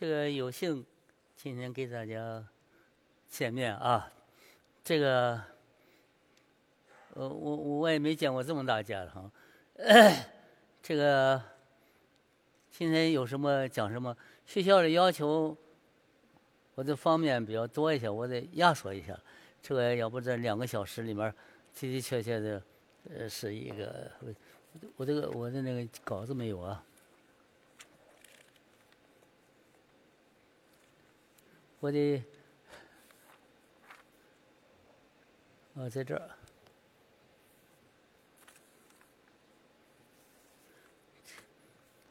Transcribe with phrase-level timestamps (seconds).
[0.00, 0.86] 这个有幸
[1.34, 2.46] 今天给大家
[3.28, 4.08] 见面啊，
[4.84, 5.42] 这个
[7.14, 9.28] 呃我我也没见过这么大家的哈，
[10.80, 11.42] 这个
[12.70, 14.16] 今天有什么讲什么，
[14.46, 15.56] 学校的要求
[16.76, 19.18] 我的方面比较多一些，我得压缩一下，
[19.60, 21.28] 这个要不这两个小时里面
[21.74, 22.62] 的的确确的
[23.10, 24.32] 呃是一个我
[24.98, 26.84] 我这个我的那个稿子没有啊。
[31.80, 32.20] 我的，
[35.76, 36.28] 啊，在这儿。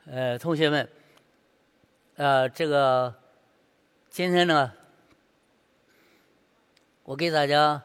[0.06, 0.90] 呃，同学们，
[2.16, 3.14] 呃，这个
[4.10, 4.72] 今天呢，
[7.04, 7.84] 我给大家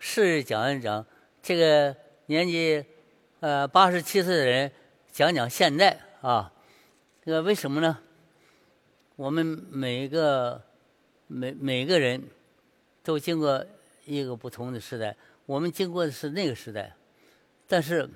[0.00, 1.06] 试讲一讲
[1.40, 2.84] 这个年纪
[3.38, 4.72] 呃八十七岁的人
[5.12, 6.52] 讲讲现在啊，
[7.24, 8.00] 这个为什么呢？
[9.14, 10.68] 我们每一个。
[11.32, 12.20] 每每个人
[13.04, 13.64] 都经过
[14.04, 16.92] 一个不同的时代，我们经过的是那个时代，
[17.68, 18.10] 但是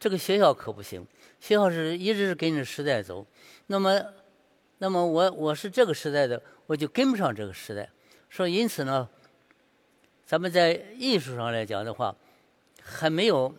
[0.00, 1.06] 这个学校可不行，
[1.40, 3.26] 学校是一直是跟着时代走。
[3.66, 4.02] 那么，
[4.78, 7.86] 那么我我是这个时代的，我就跟不上这个时代。
[8.30, 9.06] 说因此呢，
[10.24, 12.16] 咱们在艺术上来讲的话，
[12.82, 13.54] 还没有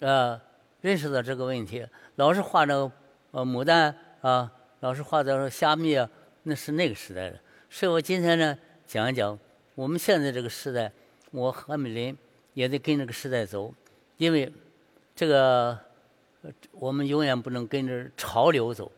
[0.00, 0.40] 呃
[0.80, 1.86] 认识到这个问题。
[2.16, 2.90] 老是画那个
[3.30, 6.10] 呃牡丹啊，老是画的虾米啊，
[6.42, 7.38] 那是那个时代的。
[7.76, 9.38] 所以我今天呢，讲一讲
[9.74, 10.90] 我们现在这个时代，
[11.30, 12.16] 我何美林
[12.54, 13.70] 也得跟这个时代走，
[14.16, 14.50] 因为
[15.14, 15.78] 这个
[16.70, 18.90] 我们永远不能跟着潮流走，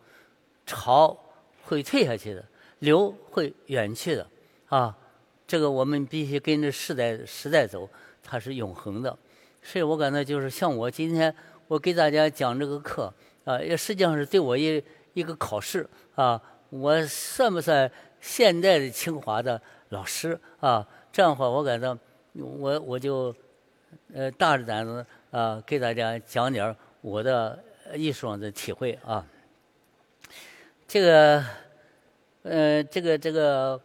[0.65, 1.19] 潮
[1.65, 2.45] 会退下去的，
[2.79, 4.25] 流会远去的，
[4.69, 4.97] 啊，
[5.45, 7.91] 这个我们必须跟着时代时代走，
[8.23, 9.19] 它是永恒的。
[9.61, 11.34] 所以我感到就是像我今天
[11.67, 13.12] 我给大家讲这个课
[13.45, 14.81] 啊，也实际上是对我一
[15.15, 15.84] 一个考试
[16.15, 16.41] 啊，
[16.71, 17.91] 我算不算？
[18.21, 21.97] 现代的清华的老师啊，这样的话，我感到
[22.35, 23.35] 我我就
[24.13, 27.59] 呃大着胆子啊，给大家讲点我的
[27.95, 29.25] 艺术上的体会啊。
[30.87, 31.45] 这个
[32.43, 33.81] 呃，这个这个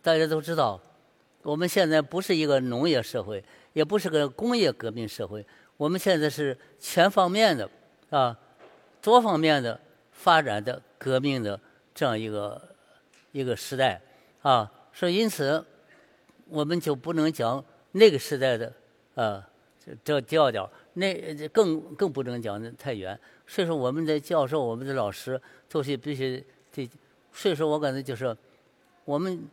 [0.00, 0.80] 大家都知道，
[1.42, 5.44] 我们现在不是一个农业社会，也不是个工业革命社会，
[5.76, 7.68] 我们现在是全方面的
[8.10, 8.38] 啊，
[9.00, 9.78] 多方面的
[10.12, 11.58] 发展的革命的
[11.94, 12.70] 这样一个。
[13.32, 14.00] 一个时代，
[14.42, 15.64] 啊，所以因此，
[16.48, 17.62] 我们就不能讲
[17.92, 18.72] 那个时代的，
[19.14, 19.42] 呃，
[20.04, 23.18] 这调调，那更更不能讲的太远。
[23.46, 26.88] 所以说，我们的教授、我们的老师都是必须得。
[27.32, 28.36] 所以说我感觉就是，
[29.06, 29.48] 我们，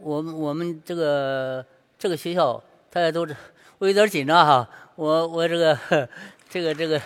[0.00, 1.64] 我们我们这个
[1.96, 3.34] 这个学校，大家都是，
[3.78, 4.68] 我有点紧张哈。
[4.96, 5.78] 我我这个
[6.50, 7.00] 这个这个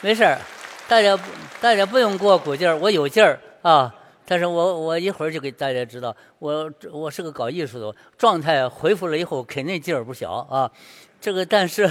[0.00, 0.38] 没事儿，
[0.88, 1.18] 大家
[1.60, 3.92] 大家不用给我鼓劲儿，我有劲儿啊。
[4.32, 10.72] 但是我我一会儿就给大家知道，我我是个搞艺术的，状态恢复了以后肯定劲儿不小啊。
[11.20, 11.86] 这个但是，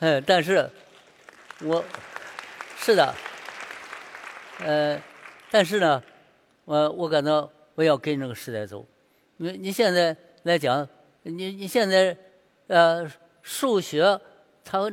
[0.00, 0.68] 嗯，但是，
[1.62, 1.82] 我，
[2.76, 3.14] 是的，
[4.58, 5.00] 呃，
[5.50, 6.02] 但是呢，
[6.66, 8.86] 我我感到我要跟这个时代走。
[9.38, 10.86] 你你现在来讲，
[11.22, 12.14] 你你现在
[12.66, 14.20] 呃数学，
[14.62, 14.92] 它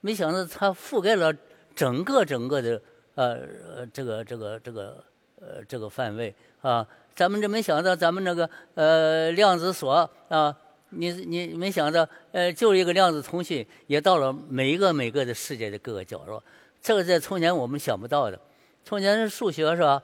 [0.00, 1.32] 没想到它覆盖了
[1.72, 2.82] 整个整个的
[3.14, 5.04] 呃这个这个这个。
[5.46, 10.56] 呃，这个范围啊，咱们这没想到，咱们那个呃量子锁啊，
[10.88, 16.42] 你你没想到，呃，就一个量子通讯也到了每一个每个的世界的各个角落，
[16.80, 18.40] 这个在从前我们想不到的。
[18.84, 20.02] 从前是数学是吧？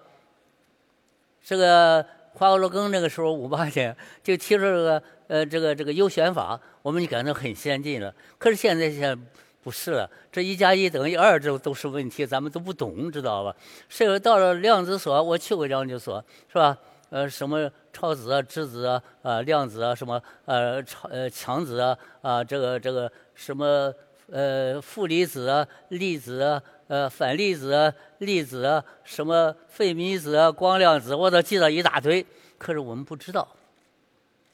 [1.43, 8.15] 这个华罗庚那个时候五八年就提出这个呃这个这个优选法，我们就感到很先进了。
[8.37, 9.19] 可是现在现。
[9.63, 13.55] 不是，这一加一等于二，这都是问题，咱们都不懂，知道吧？
[13.91, 16.77] 甚至到了量子所，我去过量子所，是吧？
[17.11, 23.93] 呃，什么超子啊、质子啊、啊量子啊，什么呃超呃强子啊啊，这个这个什么
[24.31, 32.25] 呃负离子啊、粒子啊、呃反粒子啊、粒子啊，什么费米子啊、光量子，我都记得一大堆。
[32.57, 33.47] 可是我们不知道。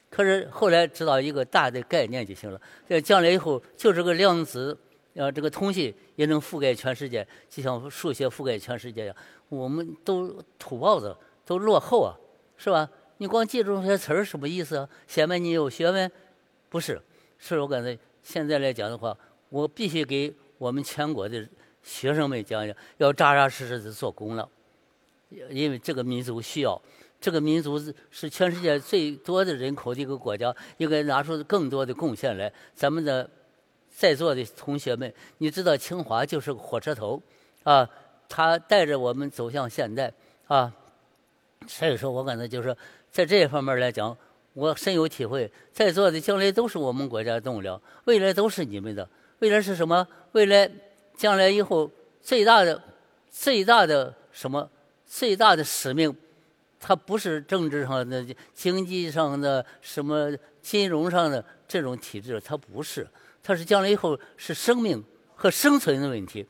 [0.08, 2.58] 可是后来知道一个大的概念就行了。
[2.88, 4.76] 这将来以后就是个量子。
[5.16, 9.16] 呃，这个通信也能覆盖全世界，就像数学覆盖全世界一样。
[9.48, 11.16] 我们都土包子，
[11.46, 12.12] 都落后啊，
[12.58, 12.86] 是吧？
[13.16, 14.86] 你光记住那些词儿什么意思啊？
[15.06, 16.10] 显摆你有学问？
[16.68, 17.00] 不是，
[17.38, 19.16] 是我感觉现在来讲的话，
[19.48, 21.48] 我必须给我们全国的
[21.82, 24.46] 学生们讲讲，要扎扎实实的做工了，
[25.48, 26.78] 因为这个民族需要，
[27.18, 27.80] 这个民族
[28.10, 32.52] 是全世界最多的人口的一个国家，应该拿出更多的贡献来。
[32.74, 33.30] 咱们的。
[33.96, 37.18] 在座的同学们，你知道清华就是个火车头，
[37.62, 37.88] 啊，
[38.28, 40.12] 他带着我们走向现代，
[40.48, 40.70] 啊，
[41.66, 42.76] 所以说我感觉就是
[43.10, 44.14] 在这方面来讲，
[44.52, 45.50] 我深有体会。
[45.72, 49.08] 在座的将来都是我们国家的栋梁，未来都是你们的。
[49.38, 50.06] 未来是什么？
[50.32, 50.70] 未来
[51.16, 51.90] 将来以后
[52.20, 52.78] 最大的、
[53.30, 54.68] 最大的什么？
[55.06, 56.14] 最大的使命，
[56.78, 63.08] 它不是政治上的、经济上的、什么金融上的这种体制，它不是。
[63.46, 65.00] 他是将来以后是生命
[65.36, 66.44] 和生存的问题。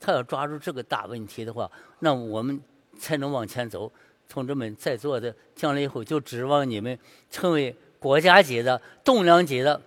[0.00, 1.70] 他要抓住这个大问题的话，
[2.00, 2.60] 那我们
[2.98, 3.90] 才能往前走。
[4.28, 6.98] 同志们在座的，将来以后就指望你们
[7.30, 9.80] 成为国家级的栋梁级的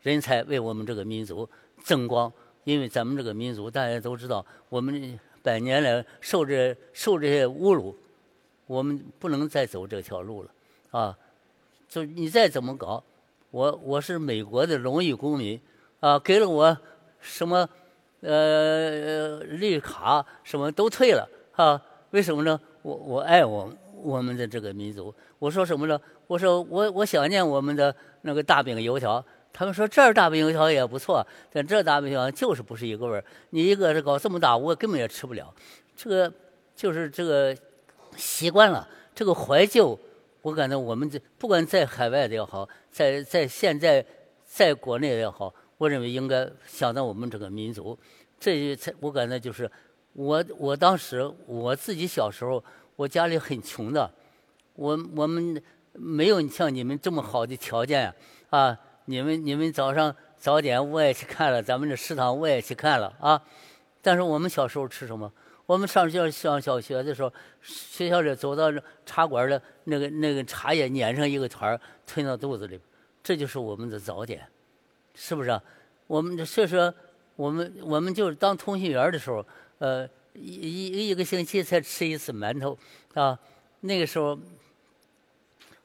[0.00, 1.46] 人才，为我们这个民族
[1.82, 2.32] 增光。
[2.64, 7.94] 因为咱们这个民族，大家都知道，我们百年来受这受这些侮辱，
[8.66, 10.50] 我们不能再走这条路了
[10.90, 11.16] 啊！
[11.88, 13.04] 就你再怎么搞，
[13.50, 15.60] 我我是美国的荣誉公民
[16.06, 16.78] 啊，给了我
[17.18, 17.68] 什么
[18.20, 21.82] 呃绿卡，什么都退了啊？
[22.10, 22.60] 为什么呢？
[22.82, 23.68] 我我爱我。
[24.02, 26.00] 我们的这个民族，我说什么呢？
[26.28, 29.24] 我说我我想念我们的那个大饼油条。
[29.52, 33.24] 他们说这儿大饼油条也不错，但这大饼油条就是不是一个味儿。
[33.50, 35.52] 你一个是搞这么大，我根本也吃不了。
[35.96, 36.32] 这个
[36.76, 37.56] 就是这个
[38.16, 39.98] 习惯了，这个怀旧。
[40.42, 44.04] 我感觉我们这不管在海外的也好，在在现在
[44.44, 47.98] 在国内也好，我认为应该想到我们这个民族。
[48.38, 49.70] 这才我感觉就是
[50.12, 52.62] 我我当时我自己小时候。
[52.96, 54.10] 我家里很穷的，
[54.72, 55.62] 我我们
[55.92, 58.10] 没有像你们这么好的条件
[58.48, 58.74] 啊！
[59.04, 63.38] 你们你们早上早点我也去看了，咱们这食堂我也去看了啊。
[64.00, 65.30] 但是我们小时候吃什么？
[65.66, 67.30] 我们上学上小学的时候，
[67.60, 68.72] 学校里走到
[69.04, 72.80] 茶馆的那个那个茶叶碾成一个团儿吞到肚子里，
[73.22, 74.42] 这就是我们的早点，
[75.16, 75.60] 是不是？
[76.06, 76.94] 我们所以说，
[77.34, 79.44] 我们我们就是当通讯员的时候，
[79.78, 80.08] 呃。
[80.38, 82.78] 一一一个星期才吃一次馒头，
[83.14, 83.38] 啊，
[83.80, 84.38] 那个时候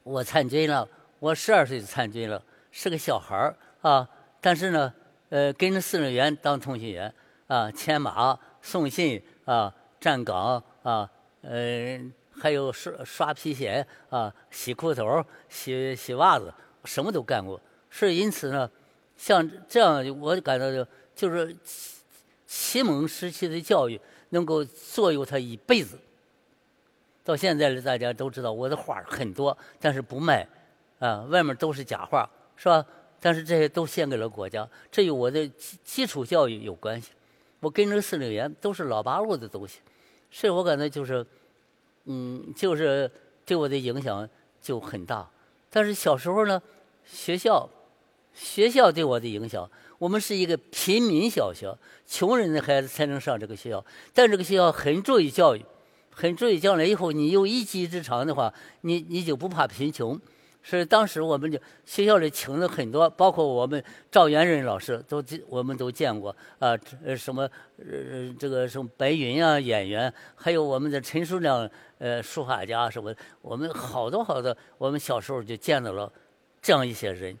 [0.02, 0.86] 我参军了，
[1.20, 4.06] 我十二岁就参军了，是个小孩儿啊。
[4.42, 4.92] 但是呢，
[5.30, 7.10] 呃，跟着司令员当通讯员
[7.46, 11.98] 啊，牵马、送信啊，站岗啊，呃，
[12.38, 16.52] 还有刷刷皮鞋啊，洗裤头、洗洗袜子，
[16.84, 17.58] 什么都干过。
[17.88, 18.70] 是因此呢，
[19.16, 21.56] 像这样，我感到就就是
[22.46, 24.00] 启蒙时期的教育。
[24.34, 25.98] 能够左右他一辈子。
[27.22, 30.48] 到现在，大家都知道我的画很多，但是不卖，
[31.00, 32.26] 啊，外面都是假画，
[32.56, 32.82] 是吧？
[33.20, 37.10] 但是这些都献给了国家，这与我的基基础教育有关系。
[37.60, 39.80] 我跟着司令员都是老八路的东西，
[40.30, 41.24] 所以我感觉就是，
[42.06, 43.10] 嗯，就是
[43.44, 44.26] 对我的影响
[44.62, 45.28] 就很大。
[45.68, 46.60] 但是小时候呢，
[47.04, 47.68] 学校，
[48.34, 49.68] 学校对我的影响。
[49.98, 51.72] 我们是一个平民小学，
[52.06, 53.84] 穷人的孩子才能上这个学校。
[54.12, 55.64] 但这个学校很注意教育，
[56.10, 60.20] 很注意将来以后你有一技之长的话，你你就不怕贫穷。
[60.64, 67.48] 所以当时我们就学校里请了很多，包括我们赵元任老师都我们都见过啊，呃什么
[67.78, 71.68] 呃这个什么白云啊演员，还有我们的陈树亮
[71.98, 76.12] 呃书法家什么，我们好多好多，我们小时候就见到了
[76.60, 77.36] 这样一些人。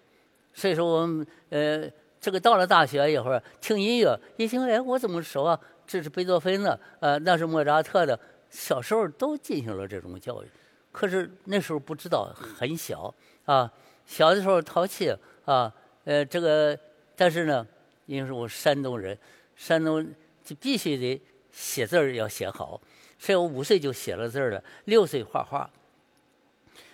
[0.54, 1.90] 所以说我们呃。
[2.22, 5.58] 这个到了大学一会儿听音乐，一听哎，我怎么熟啊？
[5.84, 8.16] 这是贝多芬的，呃，那是莫扎特的。
[8.48, 10.46] 小时候都进行了这种教育，
[10.92, 13.12] 可是那时候不知道，很小
[13.44, 13.68] 啊。
[14.06, 15.12] 小的时候淘气
[15.44, 16.78] 啊，呃，这个，
[17.16, 17.66] 但是呢，
[18.06, 19.18] 因为是我山东人，
[19.56, 20.06] 山东
[20.44, 22.80] 就必须得写字儿要写好，
[23.18, 25.68] 所以我五岁就写了字儿了，六岁画画。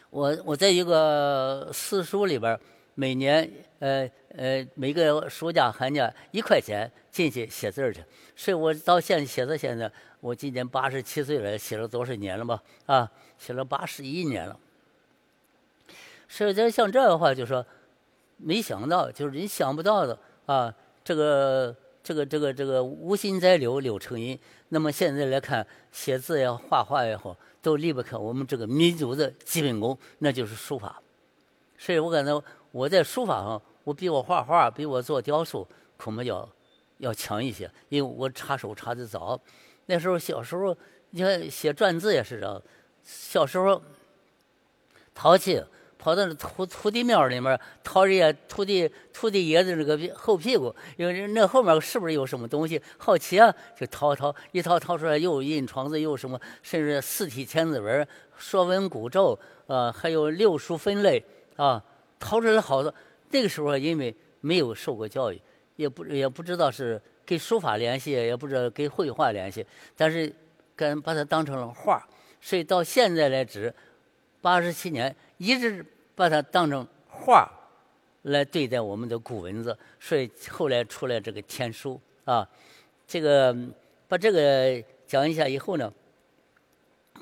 [0.09, 2.61] 我我在一个私塾里边儿。
[3.01, 8.03] 每年，呃呃，每个暑假寒假一块钱进去写字去，
[8.35, 9.89] 所以我到现在写到现在，
[10.19, 12.61] 我今年八十七岁了，写了多少年了吧？
[12.87, 14.59] 啊，写了八十一年了。
[16.27, 17.65] 所以在像这样的话，就说
[18.37, 20.75] 没想到，就是你想不到的啊，
[21.05, 24.37] 这个这个这个这个无心栽柳柳成荫。
[24.71, 31.01] 那么现在来看，写字也好，画画也好，都离不开我们这个民族的基本功，那就是书法。
[31.79, 32.43] 所以我感到。
[32.71, 36.49] 我在书法上，我比我画画，比我做雕塑，恐怕要
[36.99, 39.41] 要强一些，因为我插手插的早。
[39.87, 40.77] 那时候小时候，
[41.11, 42.61] 你看写篆字也是这样。
[43.03, 43.81] 小时候
[45.15, 45.63] 淘气，
[45.99, 52.81] 跑到土土地庙里面掏人家土地土地爷的那个后屁股，因为那后面是不是有什么东西？
[52.99, 58.07] 好奇啊，就掏掏，一掏掏出来又印床子，又什么，甚至四体千字文、
[58.37, 61.25] 说文古咒啊，还有六书分类
[61.57, 61.83] 啊。
[62.19, 62.95] 掏出来好多，
[63.31, 65.41] 那个时候因为没有受过教育，
[65.77, 69.65] 也不也不知道是跟书法联系，也不知道跟绘画联系，
[69.97, 70.33] 但是
[70.77, 72.07] 跟把它当成了画
[72.41, 73.75] 所以到现在来止，
[74.41, 75.85] 八十七年一直
[76.15, 77.51] 把它当成画
[78.23, 82.49] 来对待我们的古文字，所以后来出来这个天书啊。
[83.07, 83.57] 这个
[84.07, 85.93] 把这个讲一下以后呢，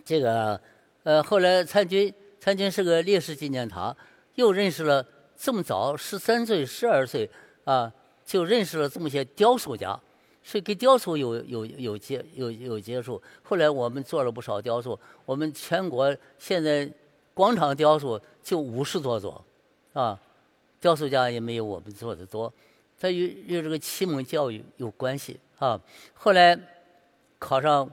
[0.05, 0.61] 这个
[1.05, 3.97] 呃后来参军参军是个烈士纪念堂，
[4.37, 5.05] 又认识了
[5.37, 7.29] 这么早十三岁十二岁
[7.65, 7.93] 啊
[8.25, 10.01] 就认识了这么些雕塑家。
[10.49, 14.97] 是跟雕塑有有有接有有接触，后来我们做了不少雕塑。
[15.25, 16.89] 我们全国现在
[17.35, 19.45] 广场雕塑就五十多座，
[19.93, 20.17] 啊，
[20.81, 22.53] 雕塑家也没有我们做的多。
[22.97, 25.81] 它与与这个启蒙教育有关系啊。
[26.15, 26.57] 后来
[27.41, 27.91] 考上，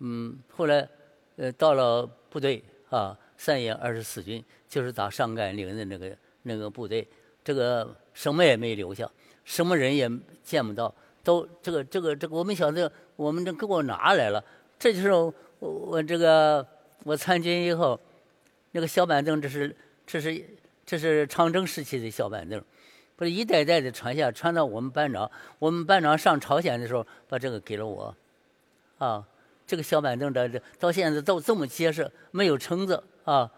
[0.00, 0.88] 嗯，后来
[1.36, 7.04] 呃到了部队啊，三野二十四军就是打上甘岭的那个那个部队，
[7.42, 9.10] 这个什么也没留下，
[9.44, 10.08] 什么人也
[10.44, 10.94] 见不到。
[11.24, 14.44] 都这个这个这个，我们想着我们这给我拿来了，
[14.78, 16.64] 这就是我我这个
[17.02, 17.98] 我参军以后，
[18.70, 19.74] 那个小板凳，这是
[20.06, 20.44] 这是
[20.86, 22.62] 这是长征时期的小板凳，
[23.16, 28.14] 不是一代代的传下，传到我们班长，我们班长上朝鲜的时候把这个给了我，
[28.98, 29.26] 啊，
[29.66, 33.50] 这个小板凳这这到现在都这么结实，没有撑子啊，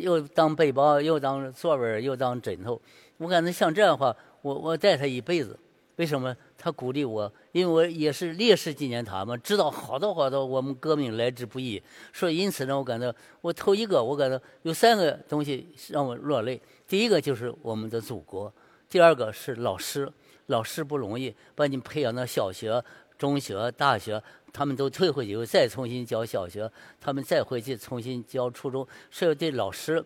[0.00, 2.80] 又当背包，又当座位又当枕头，
[3.16, 5.58] 我感觉像这样的话，我我带他一辈子。
[5.96, 7.32] 为什么他鼓励我？
[7.50, 11.82] 因为我也是烈士纪念塔嘛，知道好多好多我们革命来之不易，
[12.12, 16.62] 所以因此呢，我感到我头一个，我感到有三个东西让我落泪。
[16.86, 18.52] 第一个就是我们的祖国，
[18.88, 20.08] 第二个是老师，
[20.46, 22.80] 老师不容易，把你培养到小学、
[23.18, 24.22] 中学、大学，
[24.52, 26.70] 他们都退回去，以后再重新教小学，
[27.00, 30.02] 他们再回去重新教初中，所以对老师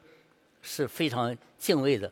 [0.63, 2.11] 是非常敬畏的。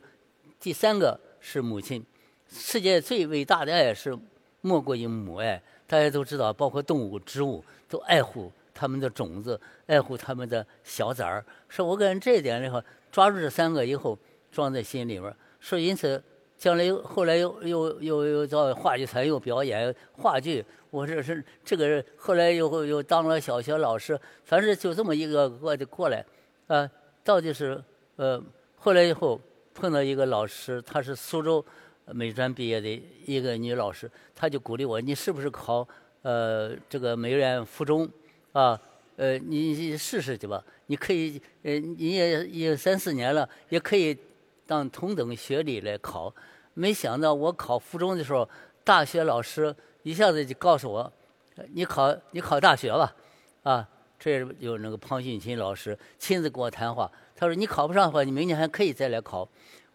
[0.59, 2.05] 第三个是母亲。
[2.53, 4.15] 世界最伟大的爱是
[4.59, 11.43] 莫过于母爱，大家都知道，包括动物、植物都爱护它们的种子，爱护它们的小崽儿。
[11.69, 14.19] 说我感觉这一点的话，抓住这三个以后，
[14.51, 15.35] 装在心里边儿。
[15.61, 16.21] 说因此，
[16.61, 26.23] 将来又后来又又又又到话剧团又表演话剧，我这是这个后来又又当了小学老师，反正就这么一个个的过来，
[26.67, 26.87] 啊，
[27.23, 27.83] 到底是
[28.17, 28.39] 呃，
[28.75, 29.41] 后来以后
[29.73, 31.65] 碰到一个老师，她是苏州。
[32.13, 35.87] 美专毕业的一个女老师，她就鼓励我：“你是不是考
[36.23, 38.09] 呃这个美院附中
[38.51, 38.77] 啊？
[39.15, 40.61] 呃，你试试去吧。
[40.87, 44.17] 你可以呃你也也三四年了，也可以
[44.67, 46.33] 当同等学历来考。
[46.73, 48.47] 没想到我考附中的时候，
[48.83, 51.13] 大学老师一下子就告诉我：
[51.73, 53.13] 你考你考大学吧。
[53.63, 53.87] 啊，
[54.19, 59.47] 这有那个庞训琴老师亲自跟我谈话，他说：你考不上的话，你明年还可以再来考。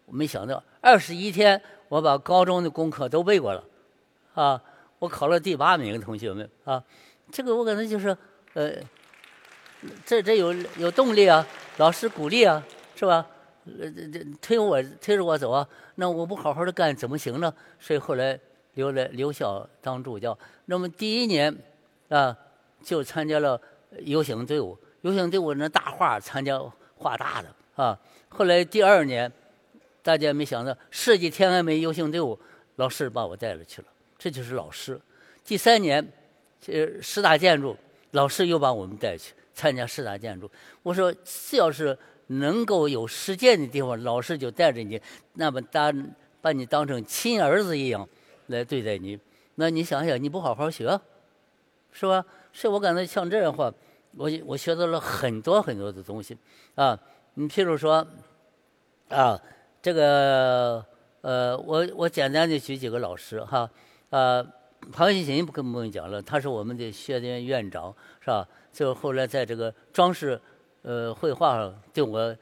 [0.04, 1.60] 我没想到二十一天。
[1.88, 3.62] 我把高中的功课都背过了，
[4.34, 4.60] 啊，
[4.98, 6.82] 我考了第八名，同学们啊，
[7.30, 8.08] 这个我感觉就是，
[8.54, 8.72] 呃，
[10.04, 12.60] 这这有有动力啊，老师鼓励啊，
[12.96, 13.24] 是吧？
[13.66, 17.52] 呃，这这推我推着我走啊，那我不好好的干怎么行呢？
[17.80, 18.38] 所以后来
[18.74, 20.36] 留了留校当助教。
[20.66, 21.54] 那么第一年
[22.08, 22.36] 啊，
[22.82, 23.60] 就参加了
[24.00, 26.58] 游行队伍，游行队伍那大画参加
[26.96, 27.98] 画大的啊。
[28.28, 29.30] 后来第二年。
[30.06, 32.38] 大家没想到，设计天安门游行队伍，
[32.76, 35.00] 老师把我带了去了，这就是老师。
[35.44, 36.12] 第三年，
[36.68, 37.76] 呃十大建筑，
[38.12, 40.48] 老师又把我们带去参加十大建筑。
[40.84, 45.00] 我说，只要是能够有实践的地方，老师就带着你，
[45.34, 48.08] 那么当把你当成亲儿子一样
[48.46, 49.18] 来对待你。
[49.56, 51.00] 那你想想，你不好好学，
[51.92, 52.24] 是吧？
[52.52, 53.72] 所以我感觉像这样的话，
[54.16, 56.36] 我我学到了很多很多的东西
[56.74, 56.98] 啊。
[57.34, 58.06] 你譬如说，
[59.08, 59.40] 啊。
[59.82, 60.84] 这个
[61.20, 63.70] 呃，我我简单的举几个老师哈，
[64.10, 64.44] 呃，
[64.90, 68.48] 庞新琴不跟不用讲了，他是我们的学院院长是吧？
[68.72, 70.40] 就后来在这个装饰
[70.86, 72.34] 呃绘画对我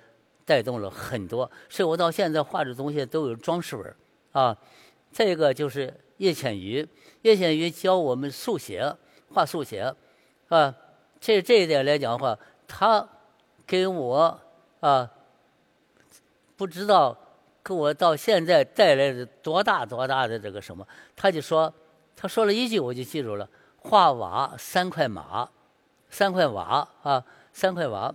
[0.44, 3.96] 带动了很多，所以我到现在画的东西都有装饰味儿
[4.32, 4.54] 啊。
[5.10, 6.86] 再一个就是叶浅予，
[7.22, 8.94] 叶浅予教我们速写，
[9.32, 9.94] 画速写
[10.48, 10.74] 啊。
[11.18, 13.08] 这这一点来讲的话，他
[13.66, 14.38] 给我
[14.80, 15.10] 啊
[16.56, 17.18] 不知道。
[17.66, 20.86] 给我到现在带来的多大多大的这个什么？
[21.16, 21.72] 他就说，
[22.14, 23.48] 他说了一句我就记住了：
[23.78, 25.48] 画瓦三块马，
[26.10, 27.24] 三块瓦啊，
[27.54, 28.14] 三块瓦。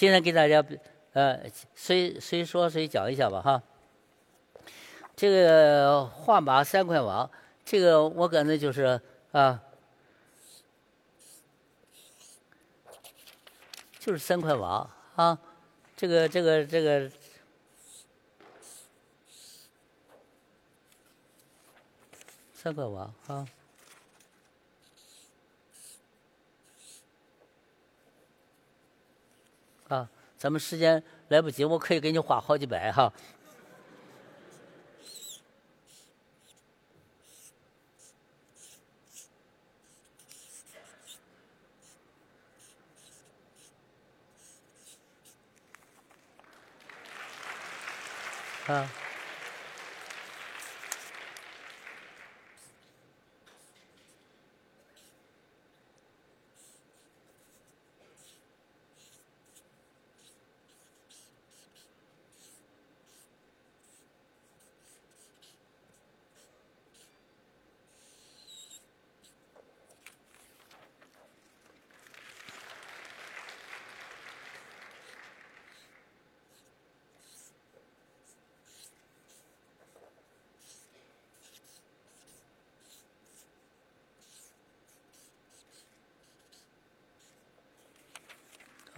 [0.00, 0.64] 今天给大家
[1.12, 3.62] 呃，谁谁说谁讲一下吧哈。
[5.14, 7.30] 这个画马三块瓦，
[7.66, 8.98] 这个我感觉就是
[9.32, 9.62] 啊，
[13.98, 15.38] 就是三块瓦啊，
[15.94, 17.12] 这个这个这个。
[22.54, 23.46] 三块瓦啊！
[29.88, 30.08] 啊，
[30.40, 33.12] 咱们时间来不及，我可以给你花好几百哈。
[48.66, 48.99] 啊。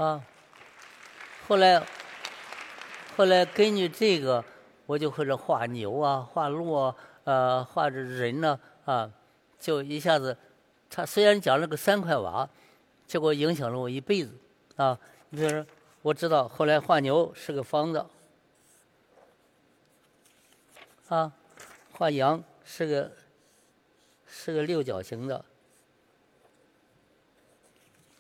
[0.03, 0.21] 啊，
[1.47, 1.81] 后来，
[3.17, 4.45] 后来根据这个，
[4.85, 9.09] 我就或者画牛啊，画鹿啊，呃，画着人呢，啊，
[9.61, 10.37] 就一下子，
[10.91, 12.51] 他虽然讲了个三块瓦，
[13.07, 14.33] 结果影响了我一辈子，
[14.75, 15.65] 啊，你比如说，
[16.03, 18.05] 我知道后来画牛是个方子，
[21.11, 21.33] 啊，
[21.93, 23.13] 画羊是个
[24.27, 25.45] 是个六角形的，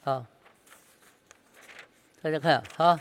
[0.04, 0.28] 啊。
[2.22, 3.00] 大家看啊，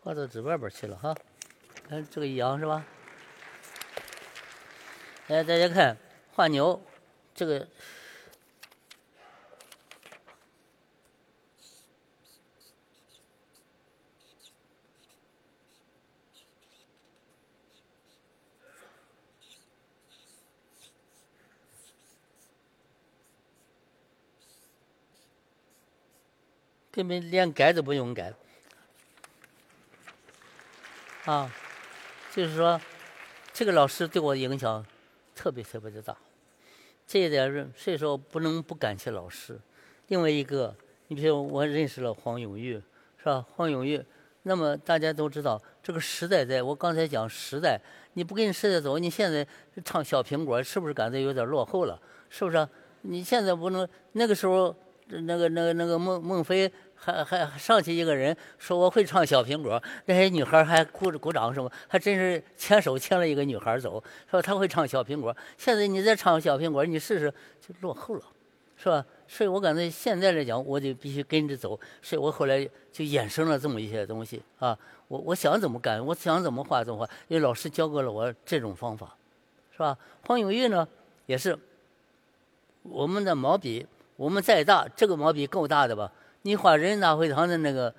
[0.00, 1.12] 画到纸外边去了哈。
[1.88, 2.86] 看这个羊是吧？
[5.26, 5.96] 来，大家看
[6.32, 6.80] 画牛
[7.34, 7.66] 这个。
[26.94, 28.32] 根本连改都不用改，
[31.24, 31.52] 啊，
[32.32, 32.80] 就是说，
[33.52, 34.86] 这个老师对我影响
[35.34, 36.16] 特别特别的大，
[37.04, 39.58] 这一点是所以说不能不感谢老师。
[40.06, 40.72] 另外一个，
[41.08, 42.80] 你比如我认识了黄永玉，
[43.18, 43.44] 是吧？
[43.56, 44.00] 黄永玉，
[44.44, 47.76] 那么大家都知道，这个时代在我刚才讲时代，
[48.12, 49.44] 你不跟时代走，你现在
[49.84, 52.00] 唱小苹果，是不是感觉有点落后了？
[52.30, 52.58] 是不是？
[52.58, 52.70] 啊
[53.06, 54.74] 你现在不能那个时候，
[55.08, 56.72] 那个那个那个孟孟非。
[56.96, 65.36] 还还上去一个人说我会唱小苹果，那些女孩还鼓鼓掌什么，还真是牵手牵了一个女孩走，说他会唱小苹果。
[65.58, 68.22] 现在你再唱小苹果，你试试就落后了，
[68.78, 69.04] 是吧？
[69.28, 71.78] 所以我感觉现在来讲，我就必须跟着走。
[72.00, 74.78] 所以我后来就衍生了这么一些东西啊。
[75.08, 79.14] 我我想怎么干，我想怎么画怎么画，因为老师教过了我这种方法，
[79.72, 79.98] 是吧？
[80.26, 80.88] 黄永玉呢，
[81.26, 81.58] 也是
[82.82, 86.10] 我们的毛笔，我们再大，这个毛笔够大的吧？
[86.42, 87.94] 你画人大会堂的那个，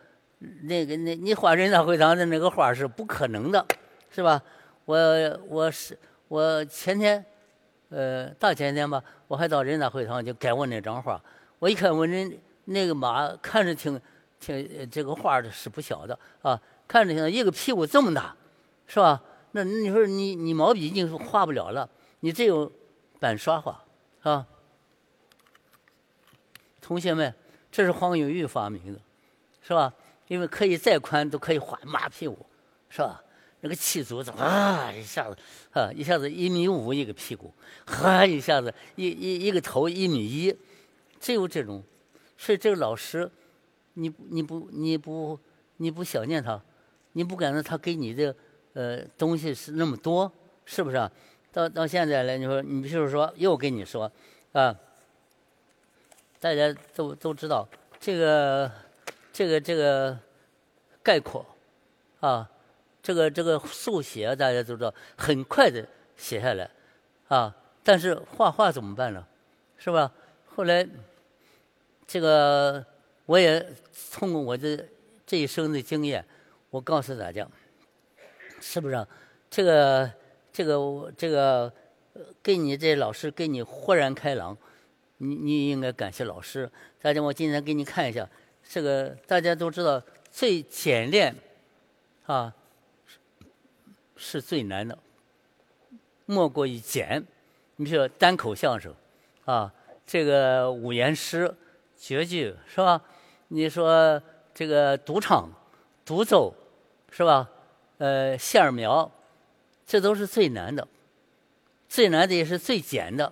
[0.63, 3.65] 那个那，你画人大会堂的那个画是不可能的，
[4.09, 4.41] 是吧？
[4.85, 4.97] 我
[5.47, 5.97] 我是
[6.27, 7.25] 我前天，
[7.89, 11.21] 呃，大前天吧，我还到人大会堂就改我那张画。
[11.59, 13.99] 我一看我人那个马看着挺
[14.39, 18.35] 挺这个画是不小的啊，看着像一个屁股这么大，
[18.87, 19.21] 是吧？
[19.51, 22.71] 那你说你你毛笔已经画不了了，你只有
[23.19, 23.83] 板刷画，
[24.21, 24.45] 啊，
[26.85, 27.33] 同学们。
[27.71, 28.99] 这是黄永玉发明的，
[29.61, 29.93] 是吧？
[30.27, 32.45] 因为可以再宽都可以画马屁股，
[32.87, 33.21] 是吧？
[33.59, 35.35] 那个七足子啊，一下子
[35.73, 37.53] 啊，一下子一米五一个屁股，
[37.85, 40.55] 哈，一下子一一一个头一米一，
[41.19, 41.83] 只有这种。
[42.37, 43.29] 所以这个老师，
[43.95, 45.37] 你你不你不
[45.77, 46.61] 你不想念他，
[47.11, 48.33] 你不感觉他给你的
[48.71, 50.31] 呃东西是那么多，
[50.63, 51.11] 是不是？
[51.51, 54.09] 到到现在来，你说你比如说又跟你说
[54.53, 54.73] 啊。
[56.39, 57.67] 大家都都知道
[57.99, 58.71] 这个
[59.33, 60.17] 这个这个
[61.01, 61.45] 概括
[62.19, 62.49] 啊，
[63.01, 66.69] 这个这个速写大家都知道，很快的写下来
[67.27, 67.55] 啊。
[67.83, 69.25] 但是画画怎么办呢？
[69.77, 70.11] 是吧？
[70.45, 70.87] 后来
[72.07, 72.83] 这个
[73.25, 73.65] 我也
[74.11, 74.85] 通过我的
[75.25, 76.25] 这一生的经验，
[76.69, 77.47] 我告诉大家，
[78.59, 79.07] 是不是？
[79.49, 80.11] 这个
[80.51, 81.71] 这个这个
[82.41, 84.57] 给你这老师给你豁然开朗。
[85.17, 86.69] 你你应该感谢老师。
[87.01, 88.27] 大家，我今天给你看一下，
[88.67, 90.01] 这个大家都知道，
[90.31, 91.35] 最简练
[92.25, 92.53] 啊
[94.15, 94.97] 是最难的，
[96.25, 97.25] 莫过于简。
[97.77, 98.93] 你比如说单口相声
[99.45, 99.73] 啊，
[100.05, 101.53] 这个五言诗，
[101.97, 103.01] 绝句是吧？
[103.49, 104.21] 你说
[104.53, 105.49] 这个独唱、
[106.05, 106.55] 独奏
[107.09, 107.49] 是吧？
[107.97, 109.09] 呃，线儿描，
[109.85, 110.87] 这都是最难的，
[111.87, 113.31] 最难的也是最简的，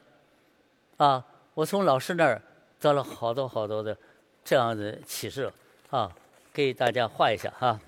[0.98, 1.26] 啊！
[1.54, 2.42] 我从老师那儿
[2.80, 3.96] 得了好多好多的
[4.44, 5.52] 这样的启示
[5.89, 6.12] 啊，
[6.52, 7.80] 给大家画一下哈。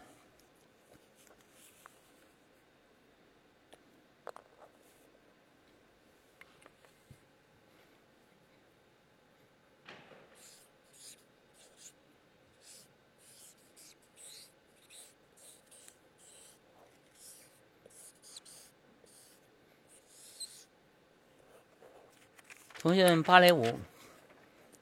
[22.93, 23.80] 学们，芭蕾舞。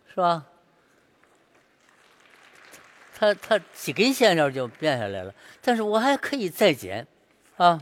[0.09, 0.45] 是吧？
[3.15, 7.07] 它它几根线条就变下来了，但是我还可以再剪，
[7.57, 7.81] 啊，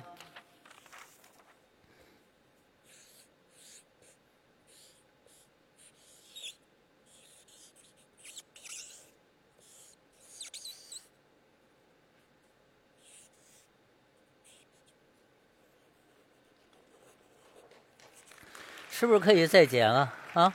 [19.01, 20.13] 是不是可以再减啊？
[20.33, 20.53] 啊，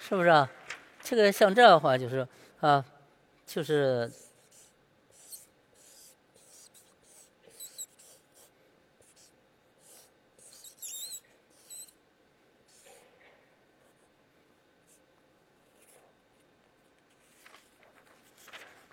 [0.00, 0.50] 是不是啊？
[1.00, 2.26] 这个像这样的话就是
[2.58, 2.84] 啊。
[3.46, 4.10] 就是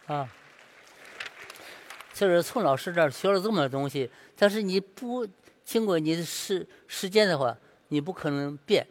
[0.05, 0.29] 啊，
[2.13, 5.27] 就是从老师这儿学了这么多东西，但是你不
[5.65, 7.57] 经过你的时时间的话，
[7.93, 8.83] 你不可能变，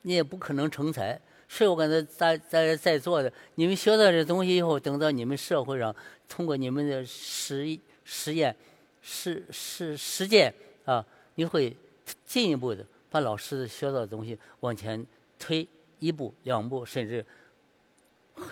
[0.00, 1.20] 你也不可能成才。
[1.46, 5.94] 所以我感觉在在在座的，你们学到这东西以后，等到你们社会上，
[6.26, 8.56] 通过你们的实实验、
[9.02, 10.54] 实实实践
[10.86, 11.76] 啊，你会
[12.24, 15.06] 进一步的把老师学到的东西往前
[15.38, 15.68] 推
[15.98, 17.22] 一步、两步，甚至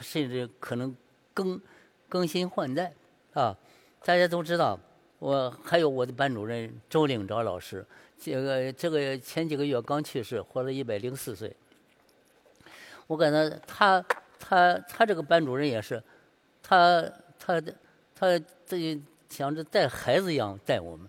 [0.03, 0.95] 甚至可能
[1.33, 1.59] 更
[2.07, 2.93] 更新换代
[3.33, 3.57] 啊！
[4.05, 4.79] 大家都知道，
[5.19, 7.87] 我还有我的班主任周领钊老师，
[8.21, 11.57] 这个这个前几个月刚去世，活了一百零四岁。
[13.07, 14.05] 我感觉他
[14.39, 16.01] 他他这个班主任也是，
[16.63, 17.75] 他他的
[18.15, 21.09] 他自己想着带孩子一样带我们，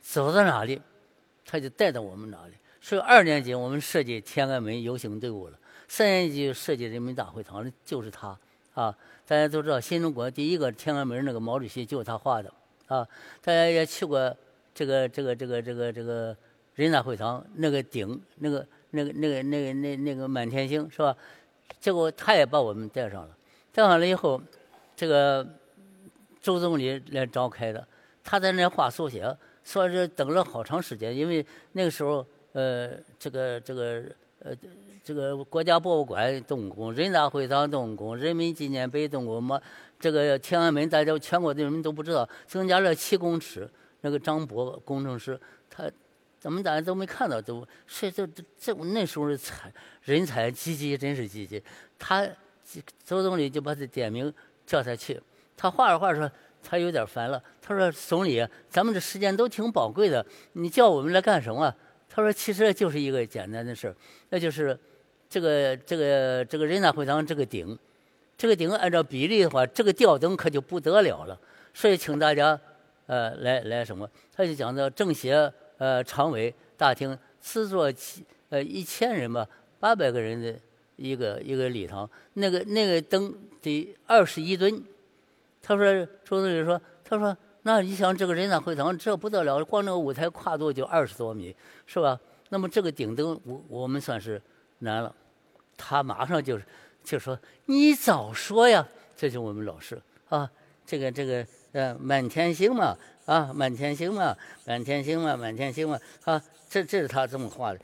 [0.00, 0.80] 走到哪里，
[1.44, 2.54] 他就带到我们哪里。
[2.80, 8.38] 所以二年级我们设计天安门游行队伍了，三年级设计人民大会堂的就是他
[8.74, 8.96] 啊。
[9.26, 12.52] 大家都知道，新中国第一个天安门那个毛主席就是他画的
[12.86, 13.06] 啊。
[13.40, 14.36] 大家也去过
[14.74, 16.36] 这个这个这个这个这个
[16.74, 21.14] 人大会堂那个顶那个那个那个那个那那个满天星是吧？
[21.78, 23.36] 结果他也把我们带上了，
[23.72, 24.40] 带上了以后，
[24.96, 25.46] 这个
[26.42, 27.86] 周总理来召开的，
[28.24, 34.02] 他在那画速写，说是等了好长时间，因为那个时候，呃，这个这个
[34.40, 34.54] 呃，
[35.04, 39.60] 这个国家博物馆动工，人大会堂动工，人民纪念碑动工嘛，
[39.98, 45.38] 这个天安门大家全国的人民都不知道，增加了七公尺，那个张博工程师。
[46.40, 49.70] 咱们大家都没看到，都是这这这那时候的才
[50.04, 51.62] 人才济济，真是济济。
[51.98, 52.26] 他
[53.04, 54.32] 周总理就把他点名
[54.64, 55.20] 叫他去，
[55.54, 56.30] 他画着画说
[56.62, 57.42] 他有点烦了。
[57.60, 60.24] 他说：“总理，咱们这时间都挺宝贵的，
[60.54, 61.72] 你叫我们来干什么？”
[62.08, 63.94] 他说：“其实就是一个简单的事儿，
[64.30, 64.76] 那就是
[65.28, 67.78] 这个这个这个人大会堂这个顶，
[68.38, 71.38] 这个顶按照比例的话，这个吊灯可就不得了了。
[71.74, 72.58] 所以请大家
[73.06, 74.10] 呃来来什么？
[74.34, 80.54] 他就讲到政协。”呃，常委大厅四座七呃一千人吧，八百个人的
[80.96, 84.84] 一个一个礼堂，那个那个灯得二十一吨。
[85.62, 92.20] 他说，周总理说，他说，那你想这个人大会堂这不得了，光那个舞台跨度就二十多米，是吧？
[92.50, 94.40] 那么这个顶灯，我我们算是
[94.80, 95.14] 难了。
[95.78, 96.64] 他马上就是
[97.02, 98.86] 就说，你早说呀！
[99.16, 100.50] 这就我们老师啊，
[100.84, 102.94] 这个这个呃满天星嘛。
[103.30, 107.78] 啊，满天星嘛，满天星嘛，满天星嘛，啊，这这是他这么画的，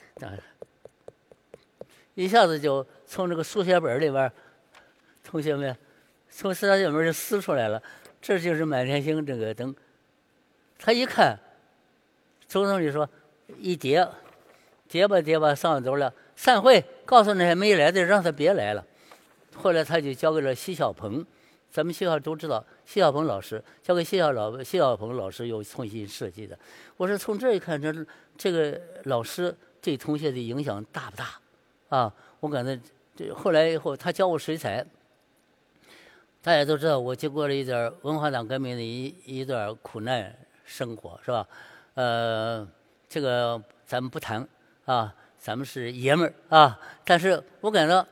[2.17, 4.33] 一下子就从这个速写本里边，
[5.23, 5.77] 同学们，
[6.29, 7.81] 从速写本就撕出来了，
[8.21, 9.73] 这就是满天星这个灯。
[10.81, 11.39] 他一看，
[12.49, 13.09] 周总理说，
[13.61, 14.05] 一叠，
[14.89, 18.85] 叠吧叠吧，上走了，散会，告诉那些没来的，让他别来了。
[19.55, 21.25] 后来他就交给了奚小鹏。
[21.71, 26.59] 咱们学校都知道，谢晓鹏老师交给谢晓老谢晓鹏老师又重新设计的。
[26.97, 27.93] 我说从这一看，这
[28.37, 31.41] 这个老师对同学的影响大不大？
[31.89, 32.81] 啊，我感觉
[33.15, 34.85] 这后来以后他教我水彩，
[36.43, 41.47] 大家都知道我经过了一段文化大革命的一一段苦难生活，是吧？
[41.95, 42.67] 呃，
[43.09, 44.47] 这个咱们不谈
[44.85, 46.81] 啊，咱们是爷们儿啊。
[47.05, 48.07] 但是我感到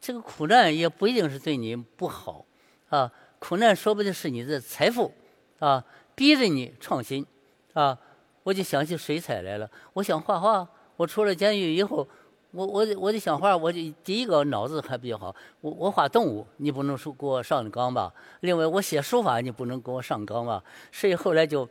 [0.00, 2.44] 这个苦难也不一定是对你不好，
[2.90, 5.12] 啊，苦难说不定是你的财富，
[5.58, 5.82] 啊，
[6.14, 7.26] 逼着你创新，
[7.72, 7.98] 啊，
[8.42, 9.70] 我就想起水彩来了。
[9.94, 12.06] 我想画画，我出了监狱以后，
[12.50, 15.34] 我我我得想画，我就第一个脑子还比较好。
[15.62, 18.12] 我我画动物，你不能说给我上纲吧？
[18.40, 20.62] 另外我写书法，你不能给我上纲吧？
[20.92, 21.68] 所以后来就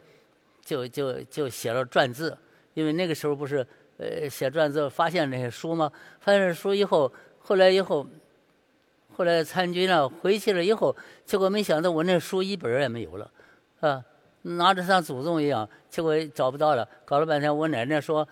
[0.65, 2.37] 就就就写了篆字，
[2.73, 3.65] 因为那个时候不是。
[4.01, 5.91] 呃，写篆字发现那些书吗？
[6.21, 8.07] 发现书以后，后来以后，
[9.19, 13.29] 后来参军了，回去了以后，结果没想到我那书一本也没有了，
[13.81, 14.01] 啊，
[14.43, 16.87] 拿着像祖宗一样，结果找不到了。
[17.03, 18.25] 搞了半天，我奶奶说，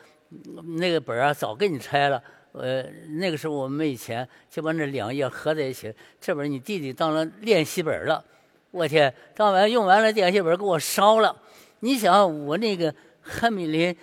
[0.77, 2.23] 那个本啊早给你拆了。
[2.53, 2.83] 呃，
[3.19, 5.93] 那个时候我们没钱，就把那两页合在一起。
[6.21, 8.23] 这本你弟弟当了练习本了。
[8.71, 11.35] 我天，当完用完了练习本给我烧了。
[11.81, 13.93] 你想我那个汉密林。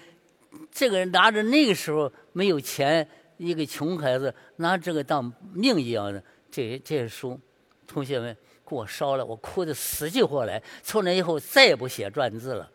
[0.70, 6.22] 这个人拿着那个时候没有钱，一个穷孩子拿这个当命一样的
[6.54, 7.40] 这些这些书，
[7.84, 10.62] 同学们给我烧了，我哭得死去活来。
[10.84, 12.70] 从那以后再也不写篆字了，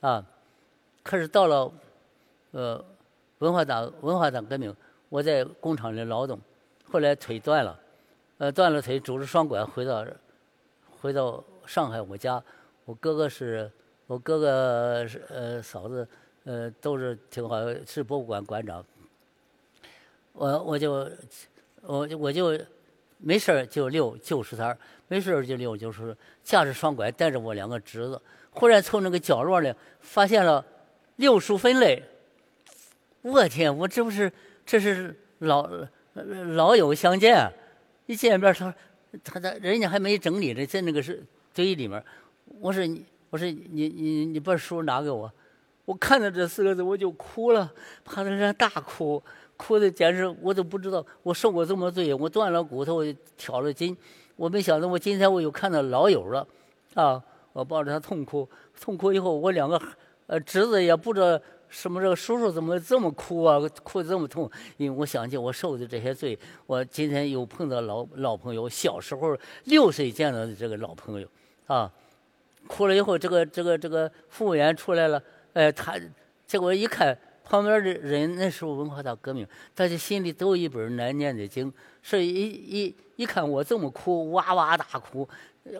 [0.00, 0.24] 啊！
[1.02, 1.70] 可是到了
[2.52, 2.82] 呃
[3.40, 4.74] 文化大文化大革命，
[5.10, 6.40] 我在工厂里劳动，
[6.90, 7.78] 后来腿断了，
[8.38, 10.06] 呃断了腿拄着双拐回到
[11.02, 12.42] 回到上海我家，
[12.86, 13.70] 我哥哥是
[14.06, 16.08] 我哥哥是呃嫂子。
[16.44, 18.82] 呃，都是挺好，是博物馆馆长。
[20.32, 21.06] 我我就
[21.82, 22.58] 我我就
[23.18, 30.64] 没事儿就遛旧书摊儿，没事儿就遛旧书，架着双拐带着我两个侄子，忽然从那个角落里发现了
[31.16, 32.02] 六书分类。
[33.22, 34.32] 我天，我这不是
[34.64, 35.68] 这是老
[36.54, 37.52] 老友相见，
[38.06, 38.74] 一见面他
[39.22, 42.02] 他他人家还没整理呢，在那个是堆里面。
[42.60, 45.30] 我说你我说你你你把书拿给我。
[45.86, 47.72] 我看到这四个字，我就哭了，
[48.04, 49.22] 趴在那大哭，
[49.60, 53.94] 哭的简直我都不知道我受过这么罪，我断了骨头，我挑了筋，
[54.36, 56.46] 我没想到我今天我又看到老友了，
[56.94, 57.22] 啊！
[57.52, 58.48] 我抱着他痛哭，
[58.80, 59.78] 痛哭以后，我两个
[60.28, 71.28] 呃侄子也不知道什么这个叔叔怎么这么哭啊，哭的这么痛，因为我想起我受的这些罪，我今天又碰到老老朋友，小时候六岁见到的这个老朋友，
[71.66, 71.92] 啊！
[72.66, 75.20] 哭了以后，这个这个这个服务员出来了。
[75.52, 75.98] 哎，他
[76.46, 77.16] 结果一看，
[77.50, 85.28] 旁边的人那时候文化大革命，大家心里都有一本难念的经，所以一一一看我这么哭，哇哇大哭，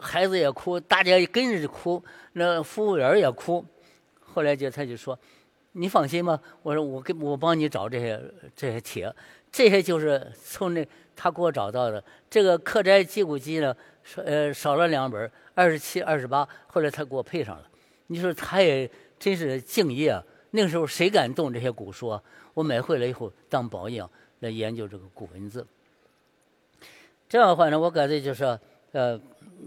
[0.01, 2.03] 孩子也哭，大家也跟着哭，
[2.33, 3.65] 那服务员也哭。
[4.21, 5.17] 后来就他就说
[5.71, 8.21] ：“你放心吧，我说我给我帮你找这些
[8.57, 9.15] 这些帖，
[9.53, 12.03] 这些就是从那他给我找到的。
[12.29, 17.63] 这个《客斋稽古记》呢，少呃少了两本，二十七、二十八，后来他给我配上了。
[18.09, 20.19] 你说他也。”真是敬业！
[20.51, 22.23] 那个时候谁敢动这些古书啊？
[22.55, 24.11] 我买回来以后当宝养
[24.41, 25.67] 来研究这个古文字。
[27.29, 28.45] 这样的话呢，我感觉就是
[28.93, 29.21] 呃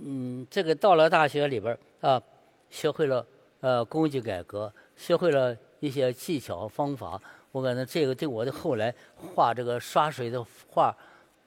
[0.06, 2.22] 嗯，这个到了大学里边啊，
[2.70, 3.26] 学会了
[3.62, 7.22] 呃工具改革，学会了一些技巧方法。
[7.54, 10.94] 我感觉这个对我的后来画这个刷水的画，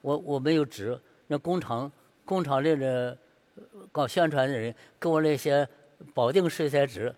[0.01, 1.91] 我我没有纸，那工厂
[2.25, 3.15] 工厂里的
[3.91, 5.67] 搞宣传的人给我那些
[6.13, 7.13] 保定水彩纸。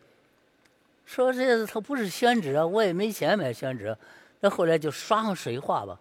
[1.09, 3.97] 说这他不是宣纸啊，我也没钱买宣纸，
[4.41, 5.99] 那后来就刷上水画吧。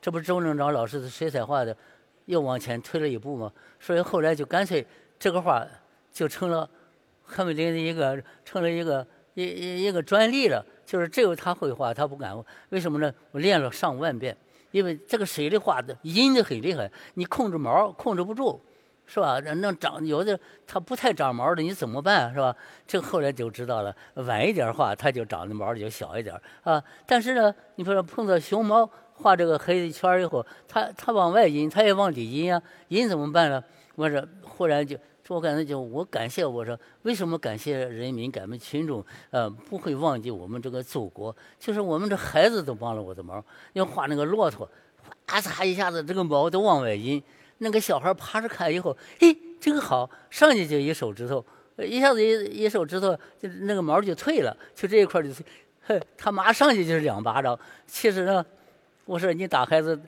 [0.00, 1.76] 这不周正章老师的水彩画的
[2.26, 3.52] 又往前推了一步吗？
[3.80, 4.86] 所以后来就干脆
[5.18, 5.66] 这个画
[6.12, 6.70] 就成了
[7.24, 10.64] 汉美林的一个成了一个一一一个专利了。
[10.86, 12.32] 就是只有他会画，他不敢。
[12.68, 13.12] 为什么呢？
[13.32, 14.36] 我练了上万遍，
[14.70, 18.62] 因为这个水的画的阴的很厉害，你控制毛控制不住。
[19.06, 19.38] 是吧？
[19.40, 22.32] 那长有的它不太长毛的，你怎么办？
[22.32, 22.56] 是吧？
[22.86, 26.82] 这后来就知道了，晚一点画它就长的毛就小一点啊。
[27.06, 33.62] 但是呢，你比如说碰到熊猫画这个黑的圈以后，它它往外引，它也往里引呀，引怎么办呢？
[33.94, 34.96] 我说忽然就，
[35.28, 39.04] 我感觉就我感谢我说，为什么感谢人民，感谢群众？
[39.30, 43.44] 呃，不会忘记我们这个祖国，就是我们这孩子都帮了我的忙。
[43.74, 44.68] 要画那个骆驼，
[45.26, 47.22] 啊嚓一下子这个毛都往外引。
[47.58, 51.44] 那个小孩趴着看以后，嘿，真好，上去就一手指头，
[51.78, 55.44] 一下子一一手指头，就那个毛就退了，就这一块就退，
[55.86, 57.58] 嘿，他妈上去就是两巴掌。
[57.86, 58.44] 其实呢，
[59.04, 59.98] 我说你打孩子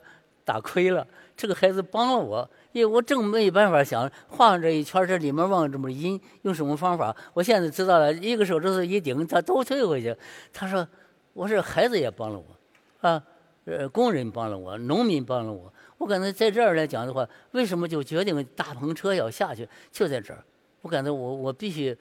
[0.44, 1.06] 打亏了，
[1.37, 7.14] 这个孩子帮了我，因为我正没办法想画上这一圈，这里面往这么引，用什么方法？
[7.32, 10.14] 我现在知道了，一个手指头一顶，他都退回去。
[10.52, 10.87] 他说，
[11.32, 13.22] 我说孩子也帮了我，啊，
[13.64, 15.72] 呃，工人帮了我，农民帮了我。
[15.98, 19.68] 我感觉在这儿来讲的话，为什么就决定大篷车要下去？
[19.90, 20.44] 就在这儿，
[20.82, 21.96] 我感觉我我必须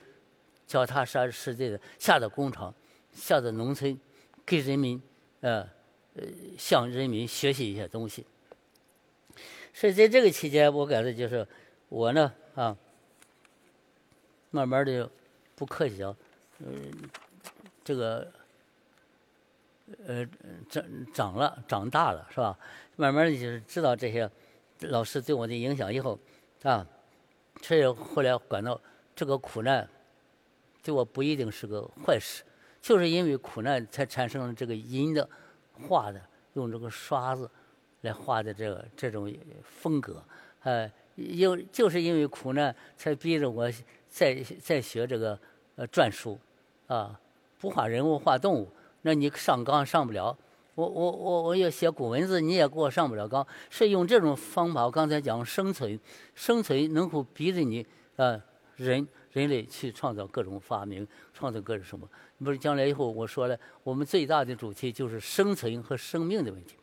[0.67, 2.73] 脚踏实实地的下到工厂，
[3.13, 3.97] 下到农村，
[4.45, 5.01] 给人民
[5.41, 5.61] 呃
[6.15, 6.23] 呃
[6.57, 8.25] 向人民学习一些东西。
[9.73, 11.47] 所以在这个期间，我感觉就是
[11.89, 12.75] 我呢啊，
[14.51, 15.09] 慢慢的
[15.55, 16.15] 不客气啊，
[16.59, 16.91] 嗯，
[17.83, 18.31] 这个
[20.05, 20.25] 呃
[20.69, 22.57] 长长了长大了是吧？
[22.95, 24.29] 慢慢就是知道这些
[24.81, 26.19] 老师对我的影响以后
[26.63, 26.85] 啊，
[27.61, 28.79] 所以后来感到
[29.15, 29.87] 这个苦难
[30.83, 32.43] 对我不一定是个坏事，
[32.81, 35.29] 就是因为苦难才产生了这个阴的
[35.87, 36.21] 画的
[36.53, 37.49] 用这个刷子。
[38.01, 40.23] 来画的这个这种风格，
[40.61, 43.67] 呃，因就是因为苦难，才逼着我
[44.07, 45.39] 再再学这个
[45.75, 46.39] 呃篆书，
[46.85, 47.19] 啊，
[47.57, 48.69] 不画人物画动物，
[49.05, 50.35] 那你上纲上不了。
[50.73, 53.45] 我我我我要写古文字，你也给我上不了纲。
[53.69, 55.97] 是用这种方法，我刚才讲生存，
[56.33, 58.41] 生存能够逼着你啊
[58.75, 62.09] 人人类去创造各种发明，创造各种什么？
[62.43, 66.75] 不是将来以后我说了，我们最大的主题就是生存和生命的问题。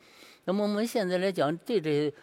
[0.44, 2.14] 那么我们现在来讲，对这些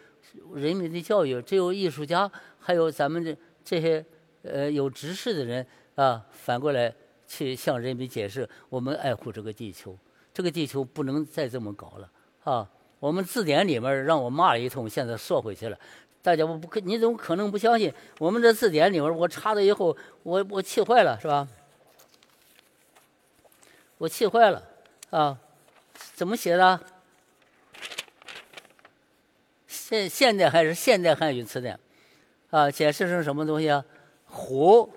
[0.54, 4.04] 人民的教育，只有艺术家，还有咱们的这些
[4.42, 6.92] 呃有知识的人啊，反过来
[7.30, 9.96] 去向人民解释，我们爱护这个地球，
[10.34, 12.10] 这个地球不能再这么搞了
[12.42, 12.68] 啊！
[12.98, 15.78] 我们字典里面让我骂了一通，现在说回去了。
[16.22, 17.94] 大家我不可，你怎么可能不相信？
[18.18, 21.46] 我们这字典里面我查了以后，我我气坏了，是吧？
[23.98, 24.66] 我气坏了
[25.10, 25.38] 啊！
[26.14, 26.80] 怎么写的？
[29.68, 31.78] 现现代还是现代汉语词典，
[32.50, 33.84] 啊，解释成什么东西啊？
[34.24, 34.92] 虎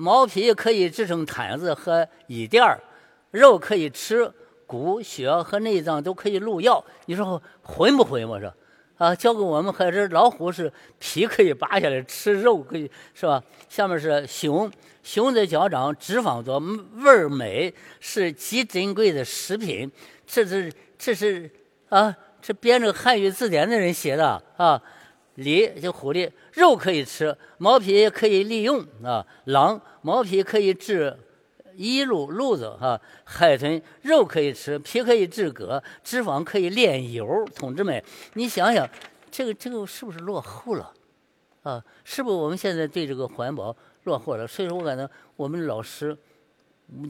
[0.00, 2.80] 毛皮可以制成毯子和椅垫儿，
[3.32, 4.32] 肉可以吃，
[4.64, 6.84] 骨血和内脏都可以入药。
[7.06, 8.28] 你说混不混？
[8.28, 8.54] 我说
[8.96, 13.42] 啊，教给我们还是老虎是皮可以扒下来吃，肉可以是吧？
[13.68, 14.70] 下面是熊，
[15.02, 19.90] 熊的脚掌脂肪多，味儿美，是极珍贵的食品。
[20.24, 21.50] 这是这是
[21.88, 22.16] 啊。
[22.40, 24.80] 这编这个汉语字典的人写的啊，
[25.38, 29.24] 狸就狐狸，肉可以吃，毛皮可以利用啊。
[29.44, 31.16] 狼毛皮可以治
[31.76, 33.00] 一路路子哈。
[33.24, 37.46] 海豚肉可以吃，皮可以治革，脂肪可以炼油。
[37.54, 38.02] 同志们，
[38.34, 38.88] 你想想，
[39.30, 40.92] 这个这个是不是落后了
[41.62, 41.84] 啊？
[42.02, 43.74] 是不是我们现在对这个环保
[44.04, 44.46] 落后了？
[44.46, 46.16] 所以说我感觉我们老师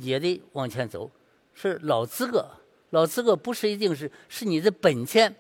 [0.01, 1.11] 也得往前走，
[1.55, 2.47] 是老资格。
[2.91, 5.35] 老资格不是一定是是你的本钱，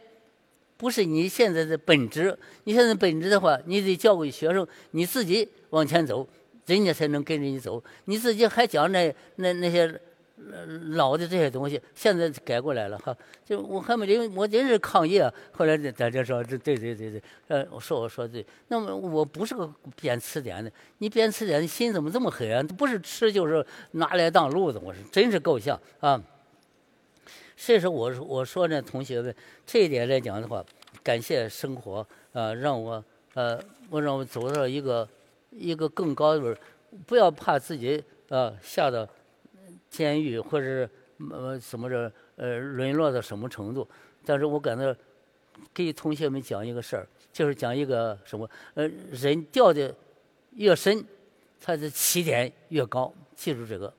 [0.78, 2.34] 不是你现在的本职。
[2.64, 6.26] 你现在本职的话，你得教给学生，你自己往前走，
[6.64, 7.82] 人家才能跟着你走。
[8.06, 10.00] 你自己还讲那那那些
[10.90, 13.14] 老的这些东西，现在改过来了哈。
[13.44, 15.32] 就我还没领，我真是抗议啊。
[15.50, 18.46] 后来大家说这对对对对，呃，我说我说对。
[18.68, 19.68] 那么我不是个
[20.00, 22.62] 编词典的，你编词典的心怎么这么黑啊？
[22.76, 26.22] 不是吃就是拿来当路子，我说真是够呛啊。
[27.60, 29.34] 所以说，我我说呢，同学们，
[29.66, 30.64] 这一点来讲的话，
[31.02, 35.06] 感谢生活啊，让我呃，我让我走到一个
[35.50, 36.56] 一个更高的，
[37.04, 39.06] 不要怕自己啊下到
[39.90, 40.88] 监狱或者
[41.32, 43.86] 呃什么着呃沦落到什么程度。
[44.24, 44.94] 但是我感到
[45.74, 49.92] 给同学们讲一个事儿，就是讲一个什么呃，人掉的
[50.52, 51.04] 越深，
[51.60, 53.12] 他的起点越高。
[53.34, 53.92] 记住这个，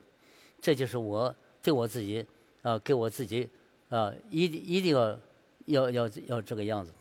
[0.62, 2.26] 这就是我对我自己。
[2.62, 3.48] 啊，给我自己
[3.88, 5.18] 啊，一一定要
[5.66, 6.92] 要要要这个样子。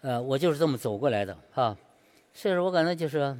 [0.00, 1.76] 呃，我就是这么走过来的啊。
[2.34, 3.36] 所以说我感觉就是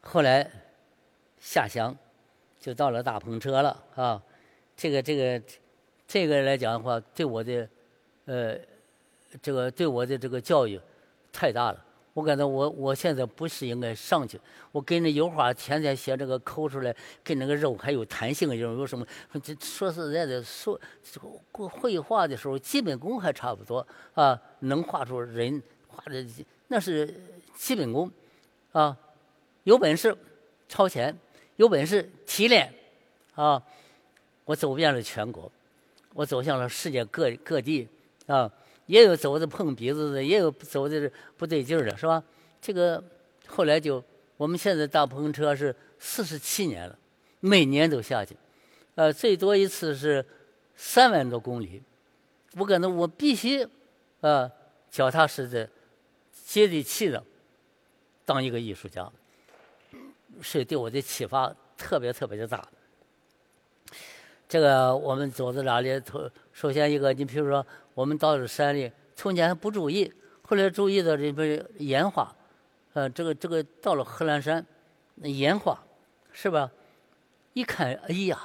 [0.00, 0.48] 后来
[1.40, 1.96] 下乡
[2.60, 4.22] 就到了大篷车了啊。
[4.76, 5.42] 这个这个
[6.06, 7.68] 这个来讲的话，对我的
[8.26, 8.56] 呃
[9.40, 10.80] 这个对我的这个教育
[11.32, 11.84] 太大了。
[12.14, 19.04] 我感觉我我现在不是应该上去，我跟着油画天天写这个抠出来，跟那个肉还有弹性，有有什么？
[19.42, 20.80] 这说实在的，说
[21.50, 26.24] 过绘画的时候，基本功还差不多啊，能画出人画的
[26.68, 27.12] 那是
[27.56, 28.08] 基本功
[28.70, 28.96] 啊，
[29.64, 30.16] 有本事
[30.68, 31.12] 超前，
[31.56, 32.72] 有本事提炼
[33.34, 33.60] 啊，
[34.44, 35.50] 我走遍了全国，
[36.12, 37.88] 我走向了世界各各地
[38.28, 38.48] 啊。
[38.86, 42.22] 也有走的碰鼻子的，也有走的不对劲儿的，是吧？
[42.60, 43.02] 这个
[43.46, 44.02] 后来就，
[44.36, 46.98] 我们现在大篷车是四十七年了，
[47.40, 48.36] 每年都下去，
[48.94, 50.24] 呃，最多一次是
[50.76, 51.82] 三万多公里。
[52.56, 53.66] 我感觉我必须，
[54.20, 54.50] 呃，
[54.90, 55.68] 脚踏实地、
[56.44, 57.22] 接地气的
[58.24, 59.10] 当一个艺术家，
[60.40, 62.66] 是对我的启发特别特别的大。
[64.48, 67.64] 这个我们走到哪里，头首先一个，你比如说。
[67.94, 72.34] 我们到了山里，从前不注意，后来注意到这边岩画，
[72.92, 74.66] 呃，这个这个到了贺兰山，
[75.22, 75.80] 岩画，
[76.32, 76.72] 是吧？
[77.52, 78.36] 一看，哎呀，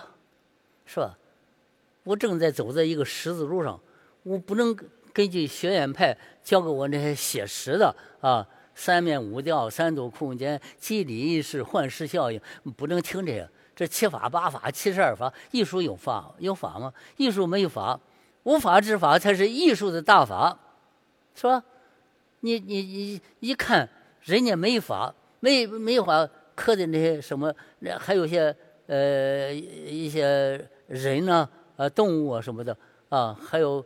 [0.86, 1.18] 是吧？
[2.04, 3.80] 我正在走在一个十字路上，
[4.22, 4.78] 我不能
[5.12, 12.40] 根据学院派教给我那些写实的啊，三面五调、三度空间、机理意识、幻视效应，
[12.78, 13.50] 不能听这个。
[13.80, 16.94] 这七法八法七十二法，艺术有法有法吗？
[17.16, 17.98] 艺术没有法，
[18.44, 20.60] 无法之法才是艺术的大法，
[21.34, 21.64] 是吧？
[22.42, 23.88] 你你你一看，
[24.24, 28.54] 人家没法，没没法刻的那些什么，那还有些
[28.88, 32.76] 呃一些人呢，呃动物啊什么的
[33.08, 33.82] 啊，还有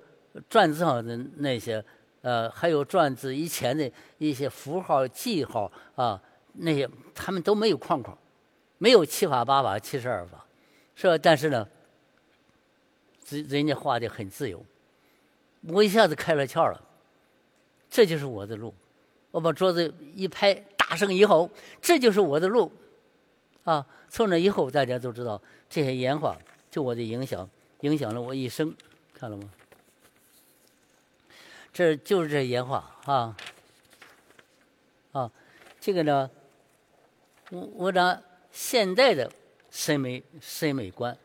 [0.50, 1.86] 篆字上的那些，
[2.24, 6.20] 呃还有篆字以前的一些符号记号啊，
[6.54, 8.18] 那些他们都没有框框。
[8.84, 10.46] 没有七法八法七十二法，
[10.94, 11.18] 是吧？
[11.18, 11.66] 但是呢，
[13.30, 14.62] 人人家画的很自由，
[15.70, 16.82] 我一下子开了窍了，
[17.90, 18.76] 这就是我的路。
[19.32, 21.50] 我把桌子一拍，大声一吼
[21.82, 22.70] ：“这就是我的路！”
[23.64, 23.88] 啊！
[24.10, 26.38] 从那以后，大家都知道这些岩画
[26.70, 28.76] 对我的影响，影响了我一生。
[29.14, 29.50] 看了吗？
[31.72, 33.38] 这就是这岩画啊！
[35.14, 35.32] 啊，
[35.80, 36.30] 这个呢，
[37.50, 38.22] 我我讲。
[38.54, 39.30] 现代的
[39.72, 41.18] 审美审美观，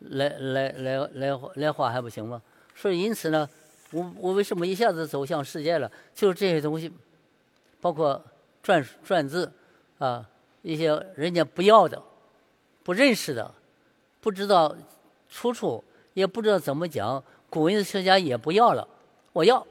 [0.00, 2.42] 来来来来来画还不行吗？
[2.74, 3.48] 所以因此呢，
[3.92, 5.90] 我我为什么一下子走向世界了？
[6.12, 6.92] 就是这些东西，
[7.80, 8.20] 包括
[8.64, 9.50] 篆篆字
[9.98, 10.28] 啊，
[10.62, 12.02] 一些人家不要的、
[12.82, 13.54] 不认识的、
[14.20, 14.74] 不知道
[15.28, 18.86] 出处，也不知道怎么讲，古文学家也不要了。
[19.32, 19.64] 我要，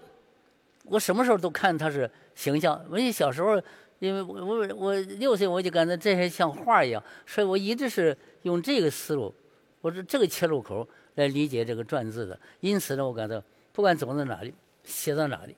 [0.85, 2.81] 我什么时候都看它是形象。
[2.89, 3.61] 我小时候。
[4.01, 9.31] 因为我我我六岁我就感觉这些像画一样，所以我一直是用这个思路，
[9.79, 12.37] 我是这个切入口来理解这个篆字的。
[12.61, 13.41] 因此呢，我感到
[13.71, 14.51] 不管走到哪里，
[14.83, 15.55] 写到哪里，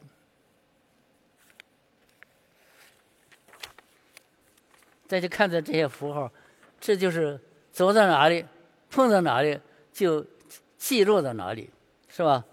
[5.07, 6.29] 再去看着这些符号，
[6.81, 7.39] 这就是
[7.71, 8.45] 走到哪里，
[8.91, 9.57] 碰到哪里
[9.93, 10.25] 就
[10.77, 11.69] 记录到哪里，
[12.09, 12.43] 是吧？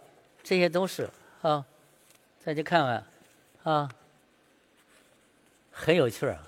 [0.45, 1.11] 这些都是
[1.43, 1.67] 啊，
[2.39, 3.05] 再去看看
[3.65, 3.91] 啊。
[5.81, 6.47] 很有趣啊，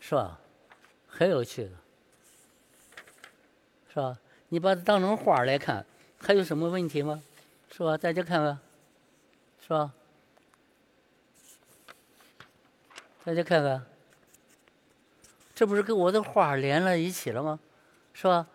[0.00, 0.40] 是吧？
[1.06, 1.70] 很有趣的，
[3.92, 4.18] 是吧？
[4.48, 5.84] 你把它当成画来看，
[6.18, 7.22] 还有什么问题吗？
[7.70, 7.98] 是吧？
[7.98, 8.58] 大家看看，
[9.60, 9.92] 是吧？
[13.24, 13.84] 大家看看，
[15.54, 17.60] 这不是跟我的画连了一起了吗？
[18.14, 18.46] 是吧？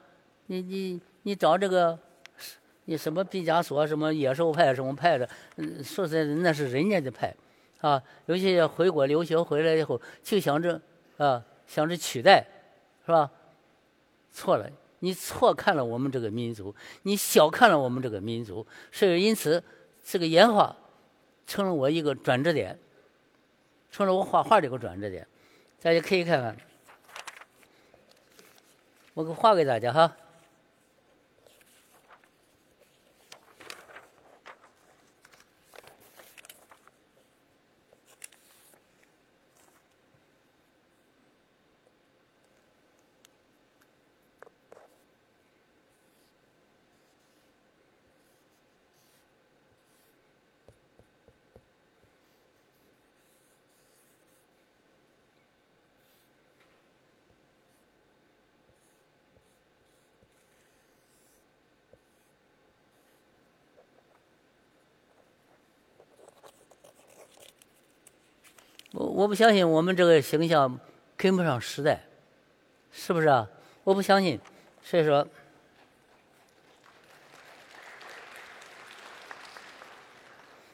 [0.48, 2.00] 你你你找这个，
[2.86, 5.30] 你什么毕加索什么野兽派什么派的？
[5.58, 7.36] 嗯，说实在的，那是人家的派。
[7.82, 10.82] 啊，有些回国留学回来以后，就想着
[11.18, 12.46] 啊，想着取代，
[13.06, 13.30] 是吧？
[14.32, 14.70] 错了，
[15.00, 19.64] 你错看了我们这个民族，你小看了我们这个民族，所以因此，
[20.04, 20.76] 这个演化
[21.46, 22.78] 成了我一个转折点，
[23.92, 25.28] 成了我画画的一个转折点。
[25.82, 26.58] 大家可以看看，
[29.14, 30.16] 我给画给大家哈。
[69.28, 70.80] 我不相信我们这个形象
[71.18, 72.02] 跟不上时代，
[72.94, 73.46] 是不是啊？
[73.84, 74.40] 我不相信，
[74.82, 75.28] 所以说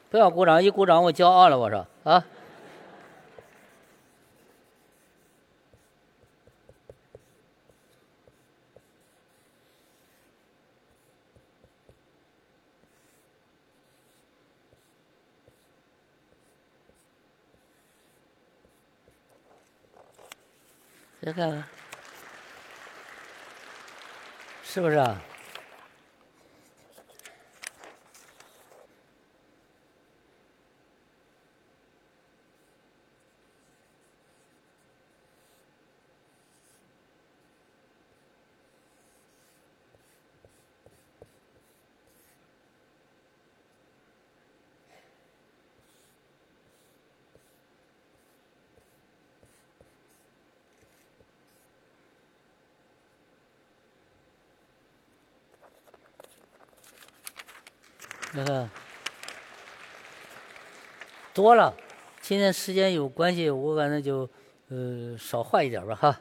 [0.08, 2.24] 不要鼓掌，一鼓掌我骄傲了，我说啊。
[21.24, 21.64] 这个，
[24.62, 25.22] 是不是啊？
[58.36, 58.68] 那 个
[61.32, 61.74] 多了，
[62.20, 64.28] 今天时间有关系，我反正就
[64.68, 66.20] 呃少画一点吧哈。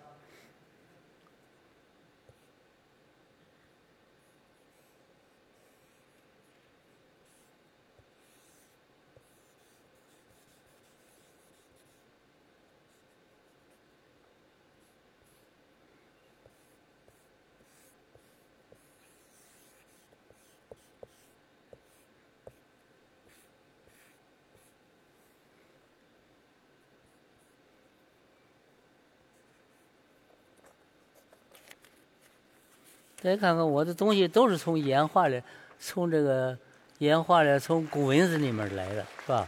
[33.24, 35.42] 再看看我的东西都是从演化的，
[35.80, 36.58] 从这个
[36.98, 39.48] 演化的，从古文字里面来的，是吧？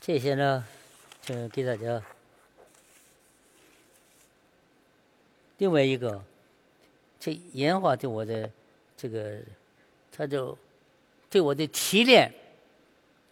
[0.00, 0.64] 这些呢，
[1.22, 2.02] 就给大家。
[5.58, 6.20] 另外一个，
[7.20, 8.50] 这演化对我的
[8.96, 9.38] 这个，
[10.10, 10.58] 他就
[11.30, 12.32] 对我的提炼，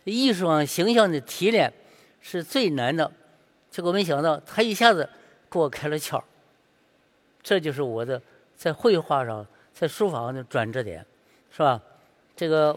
[0.05, 1.73] 艺术上形象的提炼
[2.21, 3.11] 是最难的。
[3.69, 5.11] 结果没想到，他一下子
[5.51, 6.23] 给我开了窍。
[7.43, 8.23] 这就是我的
[8.61, 11.03] 在绘画上、在书法上的转折点，
[11.51, 11.81] 是吧？
[12.37, 12.77] 这个，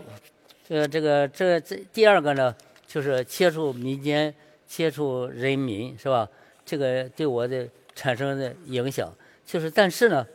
[0.65, 2.55] 这个，这个，这这第二个呢，
[2.87, 4.33] 就是接触民间、
[4.65, 6.25] 接触人民，是吧？
[6.65, 9.13] 这个对我的产生的影响。
[9.45, 10.25] 就是，但是呢，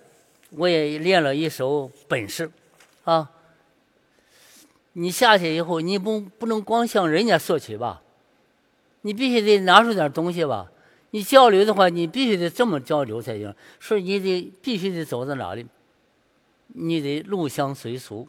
[0.50, 2.50] 我也练了一手本事，
[3.04, 3.30] 啊，
[4.92, 8.02] 你下去以后，你不不能光向人家索取吧？
[9.00, 10.70] 你必须得拿出点东西吧？
[11.10, 13.54] 你交流的话，你必须得这么交流才行。
[13.80, 15.66] 所以你得必须得走到哪里，
[16.68, 18.28] 你得入乡随俗，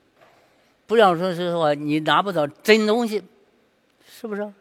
[0.88, 3.24] 不要说是说你拿不到真东西，
[4.08, 4.54] 是不是？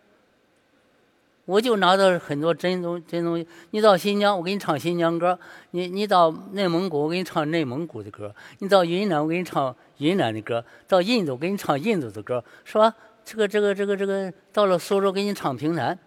[1.45, 3.47] 我就拿到很多真东真东西。
[3.71, 5.35] 你到新疆，我给你唱新疆歌；
[5.71, 12.95] 你你到内蒙古，我给你唱内蒙古的歌；你到云南，我给你唱云南的歌；到印度，给你唱印度的歌，是吧？
[13.25, 15.99] 这个这个这个这个，到了苏州，给你唱评弹，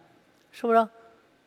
[0.51, 0.87] 是不是？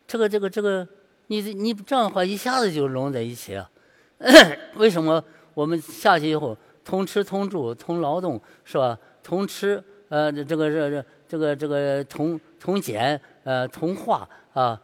[0.07, 0.87] 这个这个这个，
[1.29, 3.71] 你你这样的话，一下子就融在一起了。
[4.77, 5.23] 为什么
[5.55, 8.99] 我们下去以后，同吃同住同劳动，是吧？
[9.23, 13.21] 同吃，呃，这个这这这个这个同同捡。
[13.45, 14.81] 呃，同化啊，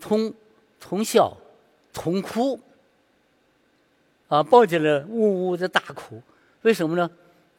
[0.00, 0.32] 同
[0.78, 1.36] 同笑，
[1.92, 2.56] 同哭
[4.28, 6.22] 啊，抱起来呜呜的大哭。
[6.62, 7.10] 为什么呢？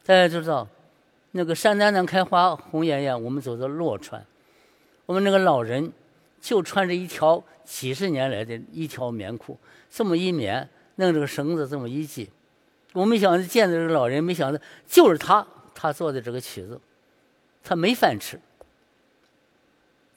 [0.06, 0.66] 大家知道，
[1.32, 4.24] 那个山丹丹开花红艳艳，我们走到洛川，
[5.04, 5.92] 我们那个老人
[6.40, 9.58] 就穿着一条几十年来的一条棉裤，
[9.90, 12.30] 这么一棉，弄这个绳子这么一系。
[12.92, 16.80] 我没想见到这个老人，没想到就是他，他做的这个曲子，
[17.62, 18.40] 他没饭吃。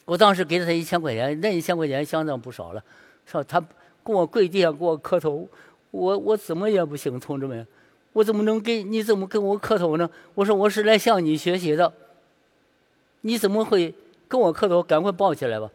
[0.05, 2.83] 我当时给了他一千块钱，那一千块钱相当不少了，
[3.25, 3.59] 说他
[4.03, 5.47] 给我跪地上给我磕头，
[5.91, 7.67] 我我怎么也不行，同志们，
[8.13, 10.09] 我怎么能给你怎么跟我磕头呢？
[10.35, 11.93] 我说我是来向你学习的，
[13.21, 13.93] 你怎么会
[14.27, 14.81] 跟我磕头？
[14.81, 15.69] 赶快抱起来吧！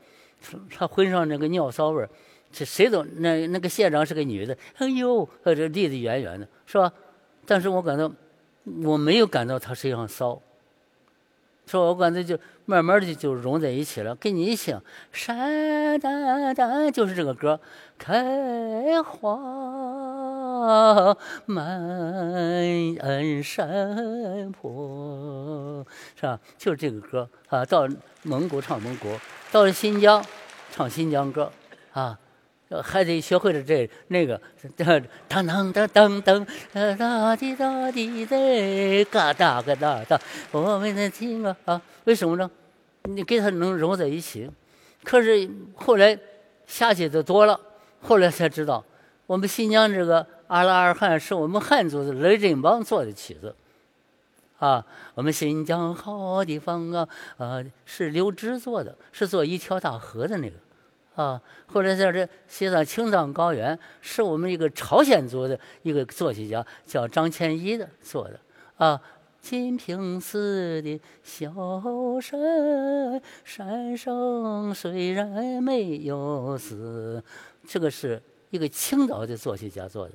[0.77, 2.09] 他浑身那个尿骚味儿，
[2.53, 6.93] 这谁都那那个县长是个女的，哎呦，这离得远远的，是吧？
[7.47, 8.11] 但是我感到
[8.83, 10.41] 我没有感到他身上骚。
[11.67, 14.15] 说，我感觉就慢慢的就融在一起了。
[14.17, 14.83] 跟你一想，
[15.13, 17.59] 山丹丹就是这个歌，
[17.97, 19.35] 开花
[20.67, 21.63] 啊满
[23.43, 25.85] 山坡，
[26.15, 26.39] 是吧？
[26.57, 27.65] 就是这个歌啊。
[27.65, 27.89] 到
[28.23, 29.09] 蒙古唱蒙古，
[29.53, 30.25] 到了新疆
[30.73, 31.51] 唱新疆歌，
[31.93, 32.19] 啊。
[32.83, 34.41] 还得学会了这那个，
[35.29, 36.45] 当当当当当，
[36.97, 41.81] 哒滴哒滴的，嘎哒嘎哒哒，我们的听啊啊！
[42.03, 42.51] 为什么呢？
[43.05, 44.51] 你跟他能融在一起。
[45.05, 46.19] 可是后来
[46.67, 47.61] 下去的多了，
[48.01, 48.85] 后来才知道，
[49.27, 53.55] 我们新疆这个阿拉尔汗是我们汉族的雷振邦做的曲子，
[54.59, 54.85] 啊，
[55.15, 60.57] 我们新疆好地方啊啊，是刘芝做的，是做一条大河的那个。
[61.15, 68.41] 啊，后来在这西藏青藏高原，是我们一个朝鲜族的一个作曲家，叫张千一的做的。
[68.77, 69.01] 啊，
[69.41, 71.53] 金平寺的小
[72.21, 77.23] 山，山上虽然没有寺，
[77.65, 78.21] 这个是
[78.51, 80.15] 一个青岛的作曲家做的。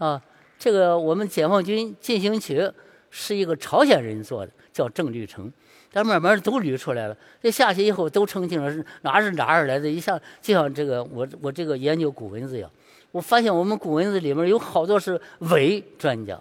[0.00, 0.20] 啊，
[0.58, 2.68] 这个我们解放军进行曲
[3.10, 5.52] 是一个朝鲜人做的，叫郑律成。
[5.92, 7.16] 但慢慢都捋出来了。
[7.42, 9.88] 这下去以后都澄清了是哪是哪儿来的。
[9.88, 12.70] 一下就像这个我我这个研究古文字一样，
[13.10, 16.40] 我发现我们古文字里面有好多是伪专家，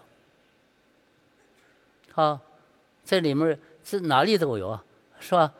[2.13, 2.39] 啊，
[3.03, 4.83] 在里面是哪里都有啊，
[5.19, 5.51] 是吧？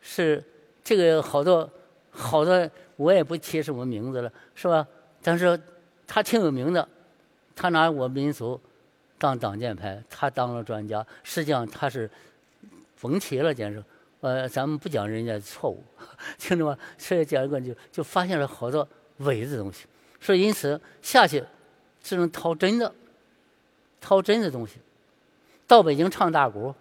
[0.00, 0.42] 是
[0.82, 1.68] 这个好多
[2.10, 4.86] 好多我也不提什么名字了，是吧？
[5.22, 5.60] 但是
[6.06, 6.88] 他挺有名的，
[7.58, 8.60] 他拿我民族
[9.18, 12.08] 当挡箭牌，他当了专家，实际上他是。
[13.00, 13.80] 甭提了，简直，
[14.22, 15.84] 呃，咱们不讲人家错误，
[16.36, 16.76] 听着吗？
[16.98, 18.88] 所以讲一个就就发现了好多
[19.18, 19.86] 伪的东西，
[20.20, 21.44] 所以因此下去
[22.02, 22.92] 只能掏真的，
[24.00, 24.78] 掏真的东西。
[25.68, 26.74] 到北京唱大鼓。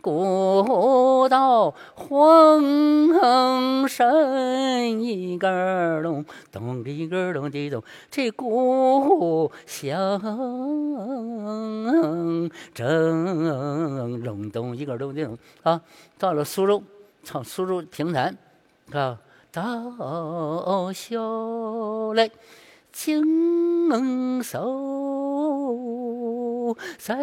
[0.00, 10.20] 古道黄山一根咚，咚一根咚的咚，这鼓响
[12.74, 15.80] 正隆咚一根咚的咚啊！
[16.18, 16.82] 到了苏州，
[17.22, 18.36] 唱苏州评弹
[18.92, 19.18] 啊，
[19.52, 22.30] 到小来，
[22.92, 24.58] 经手
[26.70, 27.16] 路在，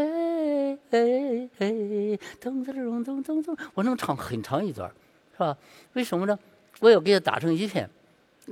[0.89, 4.91] 噔噔噔噔噔噔，我能唱很长一段，
[5.33, 5.57] 是吧？
[5.93, 6.37] 为什么呢？
[6.79, 7.89] 我要给它打成一片，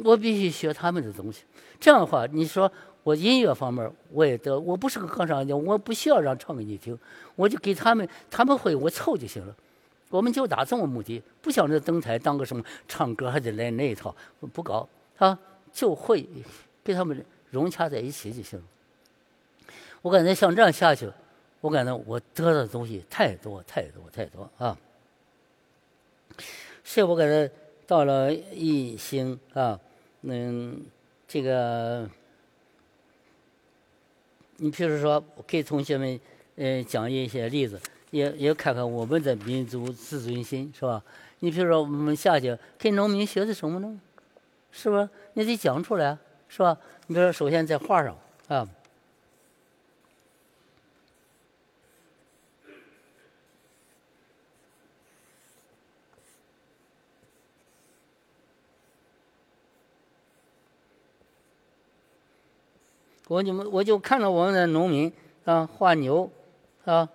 [0.03, 1.43] 我必须学他们的东西。
[1.79, 2.71] 这样的话，你说
[3.03, 6.97] 我音乐方面我也得，我不是个歌唱家，我不需要让唱给你听，
[7.35, 9.55] 我就给他们，他们会我凑就行了。
[10.09, 14.15] 我们就达这么目的，不想着登台当个什么唱歌还得来那一套，
[14.53, 14.87] 不搞
[15.17, 15.37] 啊，
[15.73, 16.27] 就会
[16.83, 18.65] 跟他们融洽在一起就行了。
[20.05, 21.11] 我感觉像这样下去，
[21.61, 24.77] 我感觉我得到的东西太多太多太多啊。
[26.83, 27.49] 所以我感觉
[27.87, 29.79] 到了一星啊，
[30.21, 30.79] 嗯，
[31.27, 32.07] 这个，
[34.57, 36.19] 你比如说，给同学们
[36.57, 37.81] 嗯讲一些例子。
[38.11, 41.03] 也也看看我们的民族自尊心是吧？
[41.39, 43.99] 你比如说我们下去跟农民学的什么呢？
[44.71, 45.09] 是不是？
[45.33, 46.15] 你得讲出来
[46.47, 46.77] 是吧？
[47.07, 48.15] 你比如说，首先在画上
[48.47, 48.69] 啊，
[63.27, 65.11] 我你们我就看到我们的农民
[65.45, 66.31] 啊画牛
[66.85, 67.09] 啊。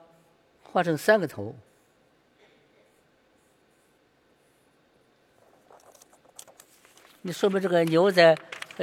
[0.72, 1.52] 画成三个头，
[7.22, 8.38] 你说明这个牛在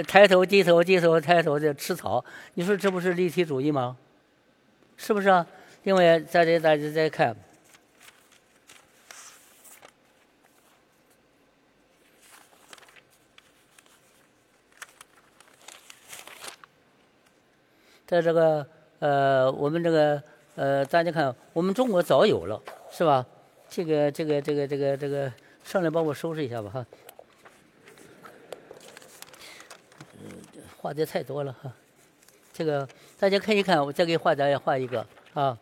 [0.05, 2.25] 抬头低头低头抬头在吃草，
[2.55, 3.95] 你说这不是立体主义吗？
[4.97, 5.47] 是不是啊？
[5.83, 7.33] 另外，再再大家再看，
[18.07, 18.65] 在这个
[18.97, 20.19] 呃，我们这个。
[20.59, 23.23] 呃，大家看，我们中国早有了，是吧？
[23.69, 25.31] 这个、这个、这个、这个、这个，
[25.63, 26.85] 上来帮我收拾一下吧，哈。
[30.17, 30.31] 嗯
[30.81, 31.71] 画的太多了哈，
[32.51, 32.89] 这个
[33.19, 35.05] 大家看一看，我再给画家也画一个
[35.35, 35.55] 啊。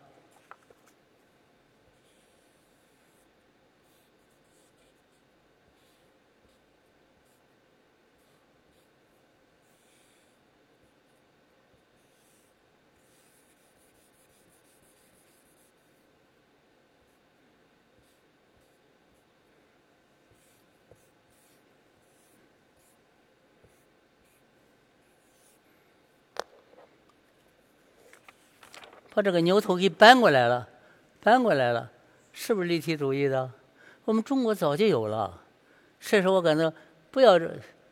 [29.15, 30.67] 把这个牛头给搬过来了，
[31.23, 31.89] 搬过来了，
[32.33, 33.49] 是不是立体主义的？
[34.03, 35.41] 我们中国早就有了。
[36.01, 36.71] 所以说我感到
[37.11, 37.39] 不要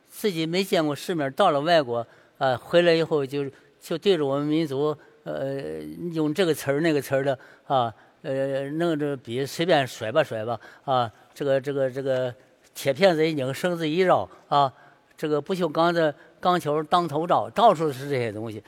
[0.10, 2.06] 自己没见过世面，到了外国
[2.40, 3.50] 啊，回来以后就
[3.80, 5.80] 就对着我们民族呃
[6.12, 12.36] 用这个词儿那个词儿的啊呃弄着笔随便甩吧甩吧啊，这个这个这个
[12.76, 14.72] 铁片子一拧，绳子一绕啊，
[15.16, 18.62] 这个不锈钢的钢球当头照，到处是这些东西，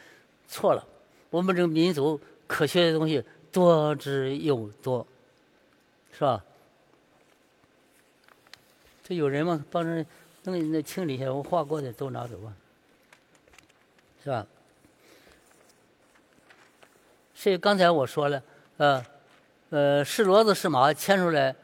[0.48, 0.82] 错了，
[1.30, 2.18] 我们这个民族。
[2.48, 5.06] 科学的东西多之又多，
[6.12, 6.44] 是吧？
[9.04, 9.64] 这有人吗？
[9.72, 10.06] 帮着
[10.44, 12.54] 弄那清理一下，我画过的都拿走吧，
[14.24, 14.46] 是吧？
[17.34, 18.44] 所以刚才我说了，
[18.78, 19.06] 呃，
[19.70, 21.56] 呃，是骡子是马牵出来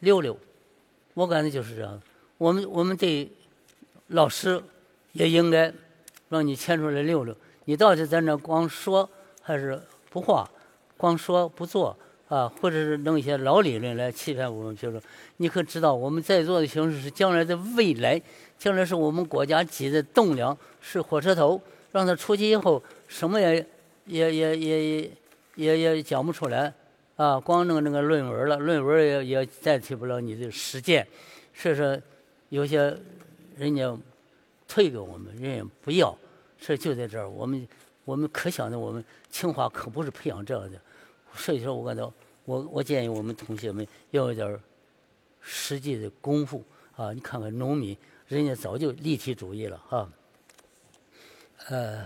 [0.00, 0.38] 溜溜，
[1.14, 2.00] 我感觉就是这样。
[2.38, 3.30] 我们我们对
[4.08, 4.62] 老师
[5.12, 5.72] 也应该
[6.28, 9.08] 让你牵出来溜溜，你到底在那光说。
[9.50, 10.48] 还是不画，
[10.96, 11.96] 光说不做
[12.28, 15.00] 啊，或者是弄一些老理论来欺骗我们学生。
[15.38, 18.20] 你可知道，我们在座的形式是将来的未来，
[18.58, 21.60] 将来是我们国家级的栋梁，是火车头。
[21.92, 23.66] 让他出去以后，什么也
[24.06, 25.10] 也也也
[25.56, 26.72] 也也讲不出来
[27.16, 27.40] 啊！
[27.40, 31.04] 光弄那个论文了，论文也也代替不了你的实践。
[31.52, 31.98] 所以说，
[32.50, 32.96] 有些
[33.56, 33.92] 人家
[34.68, 36.16] 退给我们，人家不要，
[36.60, 37.66] 所以就在这儿，我们。
[38.10, 40.80] 我们可想着，我们清华可不是培养这样的，
[41.32, 42.12] 所以说我感到，
[42.44, 44.60] 我我建议我们同学们要有点
[45.40, 46.64] 实际的功夫
[46.96, 47.12] 啊！
[47.12, 47.96] 你看看农民，
[48.26, 50.10] 人家早就立体主义了哈。
[51.68, 52.04] 呃，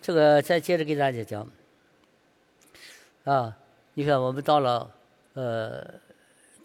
[0.00, 1.48] 这个再接着给大家讲
[3.22, 3.56] 啊！
[3.94, 4.90] 你看，我们到了
[5.34, 5.94] 呃，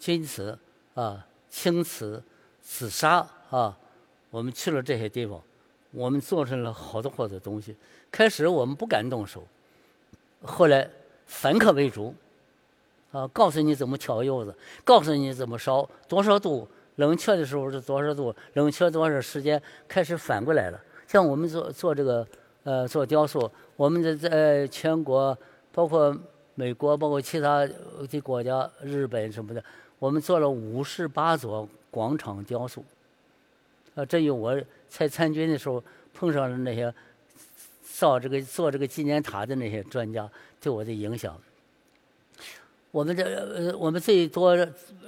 [0.04, 0.58] 钧瓷。
[0.96, 2.22] 啊，青瓷、
[2.62, 3.76] 紫砂啊，
[4.30, 5.42] 我们去了这些地方，
[5.90, 7.76] 我们做成了好多好多东西。
[8.12, 9.44] 开始我们不敢动手，
[10.44, 10.88] 后来
[11.26, 12.14] 反客为主，
[13.12, 20.80] 啊，告诉你怎么挑釉子，告诉你怎么烧，多少度，冷却的时候是多少度，冷却多少时间，开始反过来了。
[21.08, 22.28] 像我们做做这个
[22.66, 25.36] 呃做雕塑，我们在在全国，
[25.72, 26.16] 包括
[26.54, 29.64] 美国，包括其他的国家，日本什么的。
[30.04, 32.84] 我们做了五十八座广场雕塑。
[33.96, 35.82] 啊，这有我在参军的时候
[36.14, 36.94] 碰上了那些
[37.82, 40.30] 造这个做这个纪念塔的那些专家
[40.60, 41.40] 对我的影响。
[42.92, 44.54] 我们这呃，我们最多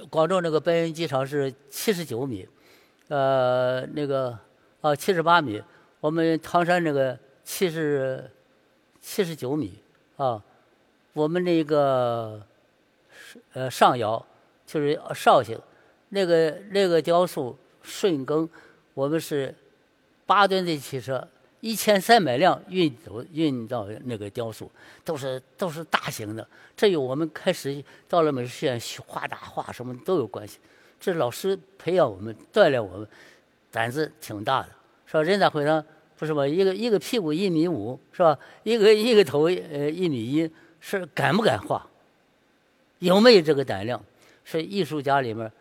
[0.10, 2.48] 广州那个白云机场是七十九米，
[3.10, 4.40] 呃，那个
[4.80, 5.62] 啊七十八米。
[6.00, 8.32] 我们唐山那个七十
[9.02, 9.78] 七十九米
[10.16, 10.42] 啊，
[11.12, 12.42] 我们那个
[13.52, 14.26] 呃上窑
[14.76, 15.58] 就是绍兴
[16.10, 18.48] 那个那个雕塑顺耕。
[18.94, 19.56] 我们是
[20.26, 21.26] 八吨的汽车，
[21.62, 24.70] 一千三百辆运走运到那个雕塑，
[25.06, 26.46] 都是都是大型的。
[26.76, 30.60] 这与我们开始到了美术学院画大画什么都有关系。
[31.00, 33.08] 这老师培养我们，锻炼我们，
[33.72, 34.70] 胆子挺大的，
[35.06, 35.24] 说？
[35.24, 35.82] 人大会堂
[36.18, 36.46] 不是吧？
[36.46, 38.38] 一个一个屁股一米五，是吧？
[38.64, 40.52] 一个一个头呃一米一，
[40.82, 41.88] 是敢不敢画？
[43.00, 44.04] 有没有这个胆量？
[44.46, 45.52] 是艺术家里面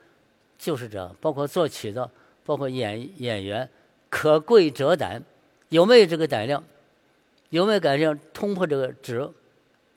[0.57, 2.09] 就是这样，包括作曲的。
[2.47, 3.66] 包括演演员，
[4.11, 5.22] 可贵者胆，
[5.70, 6.62] 有没有这个胆量？
[7.49, 9.26] 有没有胆量冲破这个纸，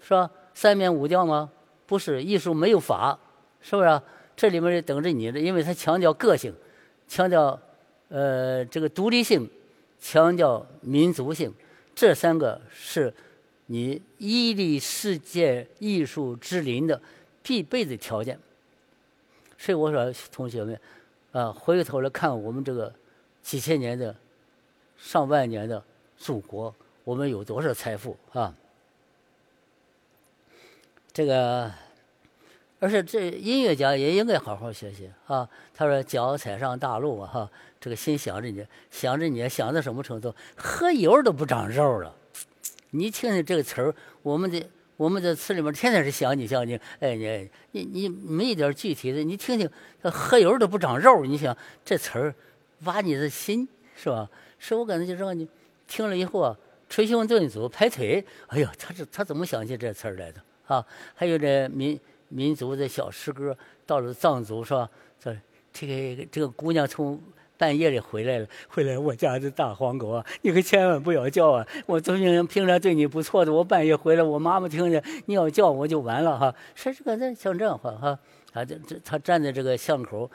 [0.01, 0.31] 是吧？
[0.53, 1.51] 三面五调吗？
[1.85, 3.19] 不是，艺术没有法，
[3.59, 4.01] 是不是？
[4.37, 6.53] 这里面是等着你的，因为它强调个性，
[7.05, 7.59] 强调
[8.07, 9.49] 呃这个独立性，
[9.99, 11.53] 强调民族性，
[11.93, 13.13] 这三个是
[13.65, 17.01] 你屹立世界艺术之林的
[17.43, 18.39] 必备的条件。
[19.57, 20.79] 所以我说，同学们。
[21.33, 22.91] 啊，回头来看我们这个
[23.43, 24.15] 几千年的、
[24.97, 25.83] 上万年的
[26.17, 28.55] 祖国，我们有多少财富啊？
[31.13, 31.71] 这个，
[32.79, 35.47] 而且这音乐家也应该好好学习啊。
[35.75, 40.33] 他说：“脚踩上大路啊，哈，这个心想着你，想着你，想到什么程度？
[40.55, 42.15] 喝油都不长肉了。
[42.91, 43.93] 你听听这个词儿，
[44.23, 44.65] 我们的。”
[44.97, 49.69] 我们在词里面天天是想你想你，哎你你你没一点具体的，你听听，
[50.03, 52.35] 喝油都不长肉，你想这词儿
[52.81, 54.29] 挖你的心是吧？
[54.57, 55.47] 是我感觉就让你
[55.87, 56.57] 听了以后啊，
[56.89, 60.85] 捶胸顿足拍腿，哎呀，他这他怎么想起这词儿来的啊？
[61.13, 64.89] 还有这民民族的小诗歌，到了藏族是吧？
[65.19, 65.37] 这
[65.71, 67.21] 这个这个姑娘从。
[67.57, 70.25] 半夜里回来了， 回来我家的大黄狗啊！
[70.43, 71.67] 你可千万不要叫啊！
[71.87, 76.53] 我昨天平常对你不错的，我半夜回来，我妈妈听见你要叫我就完了哈。
[76.75, 78.19] 说这个像这样话哈，
[78.53, 80.29] 啊这这他站在这个巷口，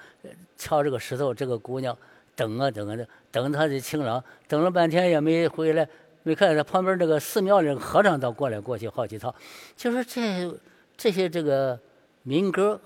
[0.57, 1.97] 敲这个石头，这个姑娘
[2.35, 5.89] 等啊等啊的，等他的情郎，等了半天也没回来，
[6.25, 9.33] 没看见他旁边这个寺庙里和尚倒过来过去好几趟，
[9.77, 10.53] 就说这
[10.97, 11.79] 这些这个
[12.25, 12.81] 民歌，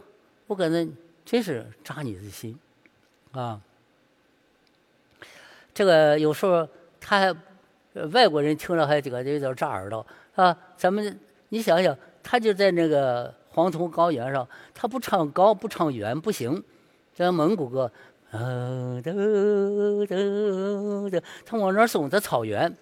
[0.46, 0.86] 我感觉
[1.24, 2.58] 真是扎你的心
[3.32, 3.58] 啊。
[5.76, 6.66] 这个有时候
[6.98, 7.36] 他还
[8.12, 10.04] 外国人听了还这个有点扎耳朵
[10.34, 10.56] 啊。
[10.74, 11.20] 咱们
[11.50, 16.64] 你想想，他就在那个黄土高原上，他不唱高不唱远不行。
[17.12, 17.92] 像蒙古歌，
[18.30, 18.40] 啊
[19.04, 19.18] 哒哒
[21.10, 22.74] 哒，他往那儿送，他草原，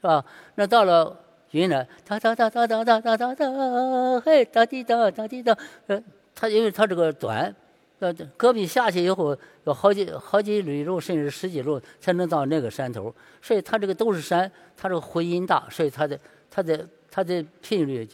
[0.00, 0.24] 是吧？
[0.54, 1.18] 那到了
[1.50, 6.00] 云南，哒哒哒哒哒哒哒哒哒，嘿哒滴哒哒滴哒，呃，
[6.32, 7.52] 他因为他这个短。
[7.98, 13.14] 呃，戈壁下去以后，要好几好几里路，甚至十几路才能到那个山头。
[13.40, 16.18] 所以它这个都是山，它这个回音大，所以它的
[16.50, 18.06] 它的它的频率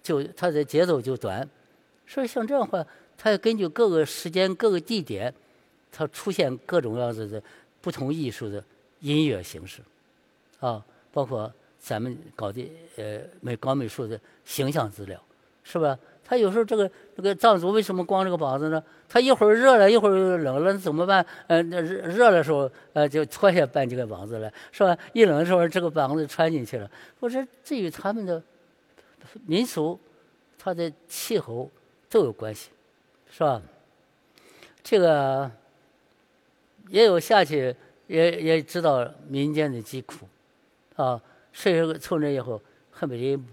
[0.00, 1.48] 就它的节奏就短。
[2.06, 2.86] 所以像这样话，
[3.18, 5.34] 它要根据各个时间、各个地点，
[5.90, 7.42] 它出现各种样子的
[7.80, 8.62] 不同艺术的
[9.00, 9.80] 音乐形式，
[10.60, 12.64] 啊，包括咱们搞的
[12.96, 15.20] 呃美搞美术的形象资料，
[15.64, 15.98] 是吧？
[16.24, 18.82] 他有时候这个这个藏族为什么光这个膀子呢？
[19.08, 21.24] 他一会儿热了，一会儿冷了，怎么办？
[21.46, 24.96] 呃，那热热的时候，呃，就脱下半截个膀子来，是吧？
[25.12, 26.90] 一冷的时候，这个膀子穿进去了。
[27.20, 28.42] 我说，这与他们的
[29.46, 30.00] 民俗、
[30.58, 31.70] 他的气候
[32.08, 32.70] 都有关系，
[33.30, 33.60] 是吧？
[34.82, 35.50] 这个
[36.88, 40.26] 也有下去，也也知道民间的疾苦，
[40.96, 41.20] 啊，
[41.52, 42.60] 所以从这以后，
[42.90, 43.46] 汉美林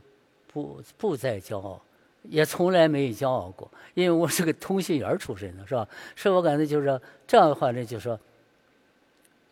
[0.52, 1.82] 不不再骄傲。
[2.24, 5.88] 也从来没有骄傲过，因为我是个通信员出身的，是吧？
[6.16, 8.20] 所以我感觉就是这样的话呢，就说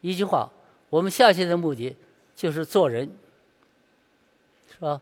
[0.01, 0.51] 一句话：
[0.89, 1.95] 我们下去的目的
[2.36, 3.09] 就是做人，
[4.72, 5.01] 是吧？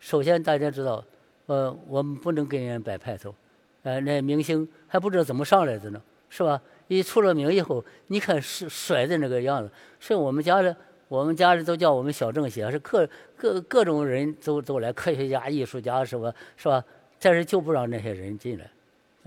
[0.00, 1.04] 首先大家知道，
[1.46, 3.34] 呃，我们不能跟人摆派头，
[3.82, 6.60] 呃，那明星还不知道怎么上来的呢，是吧？
[6.88, 10.74] 一出了名以后，你看是甩的那个样子，所以我们家的。
[11.08, 13.06] 我们家里都叫我们小政协，是各
[13.36, 16.82] 各各种人都都来，科学家、艺术家什么，是吧？
[17.24, 18.68] 但是就不让那些人进来，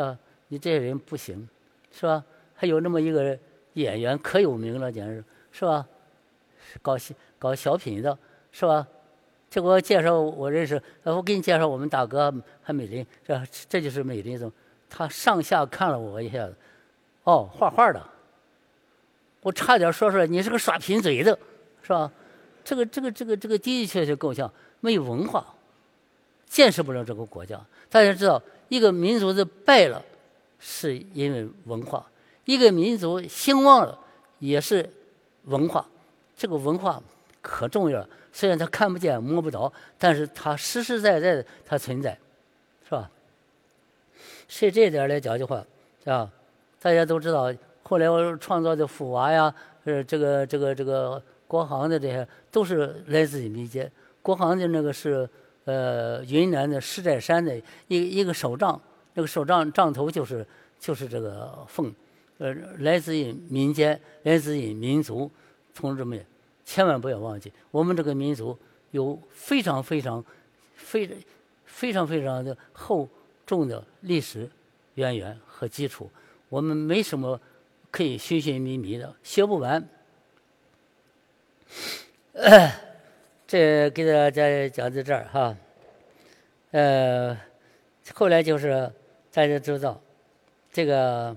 [0.05, 0.19] 啊，
[0.49, 1.47] 你这些人不行，
[1.93, 2.21] 是吧？
[2.53, 3.39] 还有那么一个
[3.73, 5.87] 演员可有名了，简直是吧？
[6.81, 8.17] 搞小搞小品的，
[8.51, 8.85] 是吧？
[9.49, 14.51] 这给我介绍我认识，我给你介绍我们大哥韩美林，这这就是美林总，
[14.89, 16.53] 他上下看了我一下子，
[17.23, 18.05] 哦，画画的，
[19.39, 21.39] 我差点说出来，你是个耍贫嘴的，
[21.81, 22.11] 是吧？
[22.65, 25.54] 这个这个这个这个的的确确够呛，没有文化，
[26.47, 27.59] 建设不了这个国家。
[27.89, 30.03] 大家知道，一个民族的败了，
[30.59, 32.05] 是因为文化；
[32.45, 33.97] 一个民族兴旺了，
[34.39, 34.89] 也是
[35.45, 35.85] 文化。
[36.37, 37.01] 这个文化
[37.41, 42.17] 可重要了，虽然它看不见摸不着，但是它实实在在的它存在，
[42.83, 43.09] 是吧？
[44.47, 45.65] 所以这一点来讲的话，
[46.05, 46.29] 啊，
[46.81, 49.53] 大家都知道，后来我创造的福娃呀，
[49.85, 53.89] 呃，这个这个这个国行的这些，都是来自于民间。
[54.21, 55.29] 国行的那个是
[55.65, 57.55] 呃云南的石寨山的
[57.87, 58.81] 一一个手杖，
[59.13, 60.45] 那个手杖杖头就是
[60.79, 61.93] 就是这个凤，
[62.37, 65.29] 呃，来自于民间，来自于民族。
[65.73, 66.25] 同志们，
[66.63, 68.57] 千万不要忘记，我们这个民族
[68.91, 70.23] 有非常非常
[70.73, 71.17] 非
[71.65, 73.09] 非常非常的厚
[73.45, 74.49] 重的历史
[74.93, 76.09] 渊源和基础。
[76.47, 77.37] 我们没什么
[77.91, 79.85] 可以寻寻觅觅的，学不完。
[83.47, 85.57] 这给大家讲到这儿哈。
[86.71, 87.37] 呃，
[88.13, 88.91] 后来就是
[89.31, 90.01] 大家知道，
[90.71, 91.35] 这个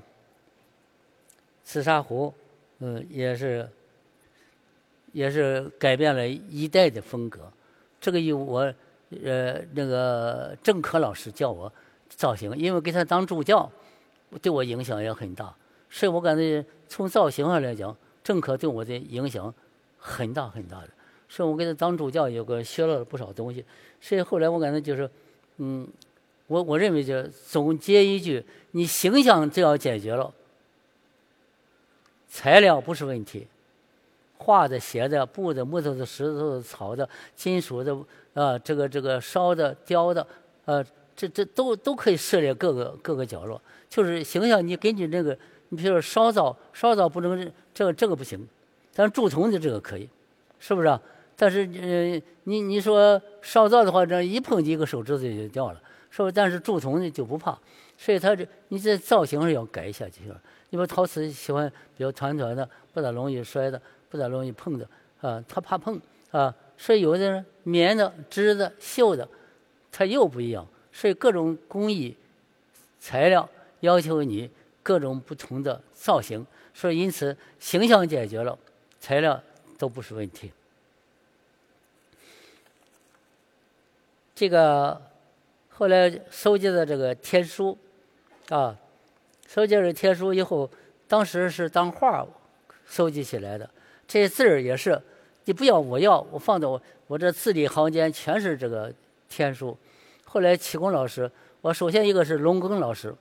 [1.62, 2.32] 紫砂壶，
[2.80, 3.68] 嗯，也是。
[5.14, 7.50] 也是改变了一代的风格，
[7.98, 8.60] 这个有我
[9.24, 11.72] 呃那个郑科老师教我
[12.10, 13.68] 造型，因为给他当助教，
[14.42, 15.52] 对我影响也很大。
[15.88, 19.52] 所以我感觉从造型上来讲，郑科对我的影响
[19.96, 20.90] 很大很大的。
[21.28, 23.64] 所以我给他当助教，有个学了不少东西。
[24.00, 25.10] 所以后来我感觉就是，
[25.58, 25.86] 嗯，
[26.46, 30.32] 我我认为就是总结一句：你形象只要解决了，
[32.28, 33.46] 材料不是问题。
[34.40, 37.94] 画的、写的、布的、木头的、石头的、草的、金属的，
[38.34, 40.26] 啊，这个、这个烧的、雕的，
[40.64, 40.82] 呃，
[41.14, 43.60] 这、这都都可以涉猎各个各个角落。
[43.90, 45.36] 就是形象，你根据这个，
[45.70, 48.46] 你比如说烧造，烧造不能这个这个不行，
[48.94, 50.08] 但是铸铜的这个可以，
[50.60, 51.02] 是不是啊？
[51.38, 55.80] 但是呃，你你说烧造的话，这一碰几个手指头就掉了，
[56.10, 56.30] 是不？
[56.30, 57.58] 但是铸铜的就不怕，
[57.96, 60.40] 所以它这你这造型是要改一下就行了。
[60.70, 63.80] 你说陶瓷喜欢比较团团的，不咋容易摔的。
[64.10, 64.88] 不咋容易碰的
[65.20, 69.28] 啊，他怕碰啊，所以有的人棉的、织的、绣的，
[69.92, 70.66] 它又不一样。
[70.90, 72.16] 所以各种工艺
[72.98, 73.46] 材料
[73.80, 74.48] 要求你
[74.82, 78.58] 各种不同的造型，所以因此形象解决了，
[78.98, 79.38] 材料
[79.76, 80.50] 都不是问题。
[84.38, 85.02] 这个
[85.68, 87.76] 后来收集的这个天书
[88.50, 88.78] 啊，
[89.48, 90.70] 收集了天书以后，
[91.08, 92.24] 当时是当画
[92.86, 93.68] 收集起来的。
[94.06, 95.02] 这字儿也是，
[95.46, 98.94] 你不要我要，我放到我我这字里行间全是这个
[99.28, 99.76] 天书。
[100.24, 101.28] 后来启功老师，
[101.60, 103.12] 我首先一个是龙耕老师，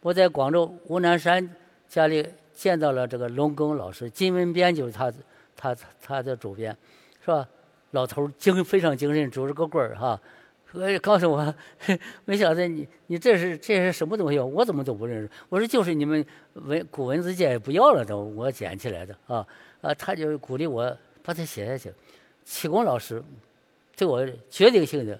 [0.00, 1.54] 我在广州吴南山
[1.86, 5.12] 家里见到了这个龙耕老师，金文编就是他
[5.54, 6.74] 他他的主编，
[7.22, 7.46] 是吧？
[7.92, 10.20] 老头精非常精神，拄着个棍儿哈，
[11.02, 11.54] 告诉我，
[12.24, 14.38] 没想到你你这是这是什么东西？
[14.38, 15.30] 我怎么都不认识？
[15.48, 16.24] 我说就是你们
[16.54, 19.46] 文古文字界不要了的，我捡起来的啊。
[19.80, 21.92] 啊，他就鼓励我把它写下去。
[22.44, 23.22] 启功老师
[23.96, 25.18] 对我决定性的，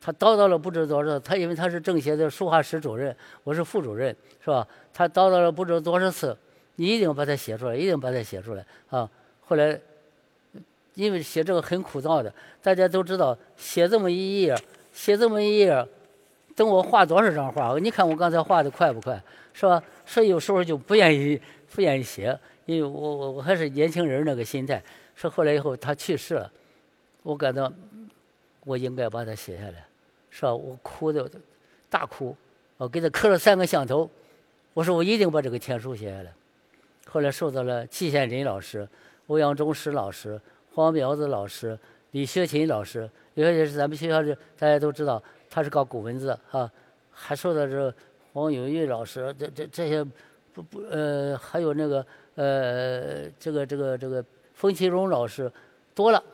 [0.00, 4.66] 他叨叨了不知多少，他因为他是政协的书画室主任，我是副主任，是吧？
[4.92, 6.36] 他叨叨了不知多少次，
[6.76, 9.08] 你一定把它写出来，一定把它写出来啊！
[9.40, 9.78] 后来，
[10.94, 12.32] 因为写这个很枯燥的，
[12.62, 14.56] 大家都知道，写这么一页，
[14.92, 15.86] 写这么一页，
[16.54, 17.78] 等我画多少张画？
[17.78, 19.22] 你看我刚才画的快不快，
[19.52, 19.82] 是吧？
[20.04, 21.40] 所以有时候就不愿意
[21.74, 22.38] 不愿意写。
[22.64, 24.80] 因为我我我还是年轻人那个心态，
[25.16, 26.50] 说后来以后他去世了，
[27.24, 27.70] 我感到
[28.64, 29.84] 我应该把它写下来，
[30.30, 30.54] 是吧？
[30.54, 31.28] 我哭的
[31.90, 32.36] 大哭，
[32.76, 34.08] 我给他磕了三个响头，
[34.74, 36.32] 我说我一定把这个天书写下来。
[37.08, 38.88] 后来受到了季羡林老师、
[39.26, 40.40] 欧阳中石老师、
[40.74, 41.78] 黄苗子老师、
[42.12, 46.70] 李学勤老师，李学勤是咱们学校的，大家都知道他是搞古文字啊，
[47.10, 47.94] 还受到这
[48.32, 50.04] 黄永玉老师，这这这些
[50.52, 52.04] 不不呃，还有那个。
[52.34, 55.52] 呃，这个这个这个冯其荣老师
[55.94, 56.24] 多了，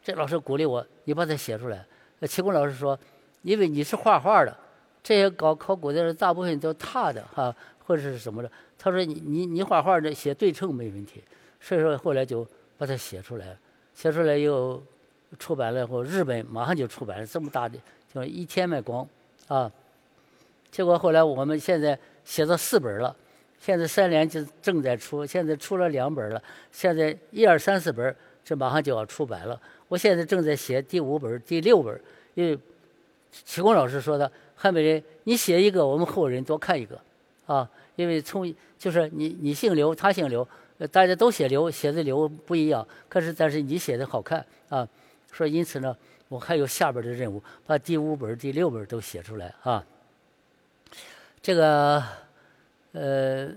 [0.00, 1.84] 这老师鼓励我，你把它写出来。
[2.28, 2.96] 齐功老师说，
[3.42, 4.56] 因为你是画画的，
[5.02, 7.52] 这些搞考古的人大部分都踏的哈，
[7.84, 8.48] 或者是什么的。
[8.78, 11.24] 他说你你你画画的写对称没问题，
[11.60, 12.46] 所以说后来就
[12.76, 13.58] 把它写出来了，
[13.98, 14.80] 写出来又
[15.40, 17.76] 出版了以后，日本马上就出版了这么大的
[18.14, 19.04] 叫一天卖光
[19.48, 19.68] 啊。
[20.70, 23.16] 结果后来我们现在写到四本了。
[23.58, 26.40] 现在三联就正在出，现在出了两本了。
[26.70, 29.60] 现在一二三四本，这马上就要出版了。
[29.88, 32.00] 我现在正在写第五本、第六本。
[32.34, 32.56] 因为
[33.32, 36.96] 启功老师说的，汉美人，你写一个，我们后人多看一个，
[37.46, 40.46] 啊，因为从就是你你姓刘，他姓刘，
[40.92, 44.86] 大家都写流，写的流不一样，可是但是你写的好看啊，
[45.32, 45.96] 说因此呢，
[46.28, 49.84] 我还有下边的任务，把第五本、第六本都写出来啊。
[51.42, 52.02] 这个
[52.92, 53.50] 呃，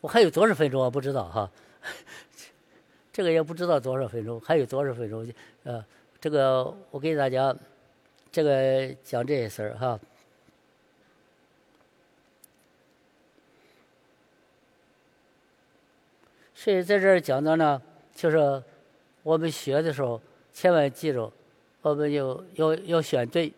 [0.00, 1.50] 我还有多少分钟啊不知道哈，
[3.12, 5.26] 这个也不知道多少分钟，还有多少分钟
[5.62, 5.84] 呃，
[6.20, 7.54] 这个我给大家
[8.32, 10.00] 这个讲这些事儿哈。
[16.62, 17.80] 所以在这儿讲到呢，
[18.14, 18.62] 就是
[19.22, 20.20] 我们学的时候，
[20.52, 21.32] 千万记住，
[21.80, 23.50] 我们要要要选对，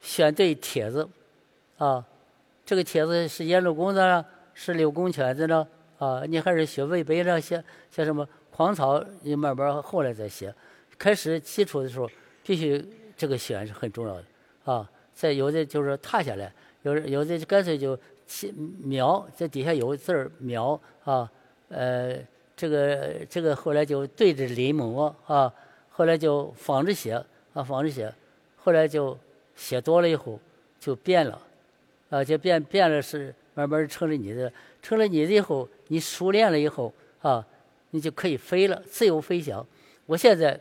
[0.00, 1.06] 选对帖子，
[1.76, 2.02] 啊，
[2.64, 4.24] 这个帖子是颜鲁公的呢，
[4.54, 10.54] 是柳公权的呢，啊，你还是学魏碑呢，写写什么狂草，你慢慢后来再写。
[10.96, 12.08] 开始基础的时候，
[12.42, 12.82] 必须
[13.14, 14.24] 这个选是很重要的，
[14.64, 17.94] 啊，再有的就是踏下来，有有的干脆就
[18.78, 21.30] 描，在底下有字儿描，啊。
[21.70, 22.18] 呃，
[22.56, 25.52] 这个这个后来就对着临摹啊，
[25.88, 27.14] 后来就仿着写
[27.54, 28.12] 啊，仿着写，
[28.56, 29.16] 后来就
[29.54, 30.38] 写多了以后
[30.78, 31.40] 就变了，
[32.10, 34.52] 啊，就变变了是慢慢成了你的，
[34.82, 36.92] 成了你的以后，你熟练了以后
[37.22, 37.46] 啊，
[37.90, 39.64] 你就可以飞了，自由飞翔。
[40.06, 40.58] 我现在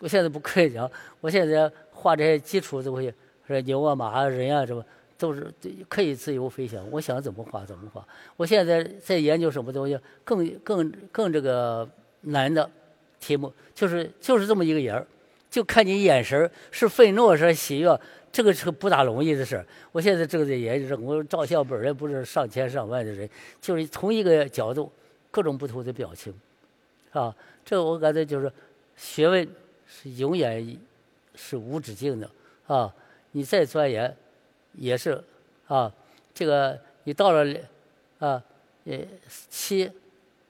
[0.00, 0.90] 我现在不可以讲，
[1.20, 3.12] 我现在画这些基础东西，
[3.46, 4.82] 说牛啊、马啊、人啊什么。
[5.18, 5.52] 都是
[5.88, 8.06] 可以自由飞翔，我想怎么画怎么画。
[8.36, 11.86] 我现在在研究什么东西，更更更这个
[12.20, 12.70] 难的
[13.18, 15.04] 题目，就是就是这么一个人儿，
[15.50, 18.00] 就看你眼神是愤怒是喜悦，
[18.30, 19.66] 这个是不大容易的事儿。
[19.90, 23.28] 我现在正在研究这，我照相本人不是上千上万的人，
[23.60, 24.90] 就是同一个角度，
[25.32, 26.32] 各种不同的表情，
[27.10, 28.50] 啊，这我感觉就是
[28.96, 29.48] 学问
[29.84, 30.78] 是永远
[31.34, 32.30] 是无止境的
[32.68, 32.94] 啊，
[33.32, 34.16] 你再钻研。
[34.78, 35.22] 也是，
[35.66, 35.92] 啊，
[36.32, 37.60] 这个你到了，
[38.20, 38.42] 啊，
[38.84, 38.98] 呃，
[39.50, 39.90] 七、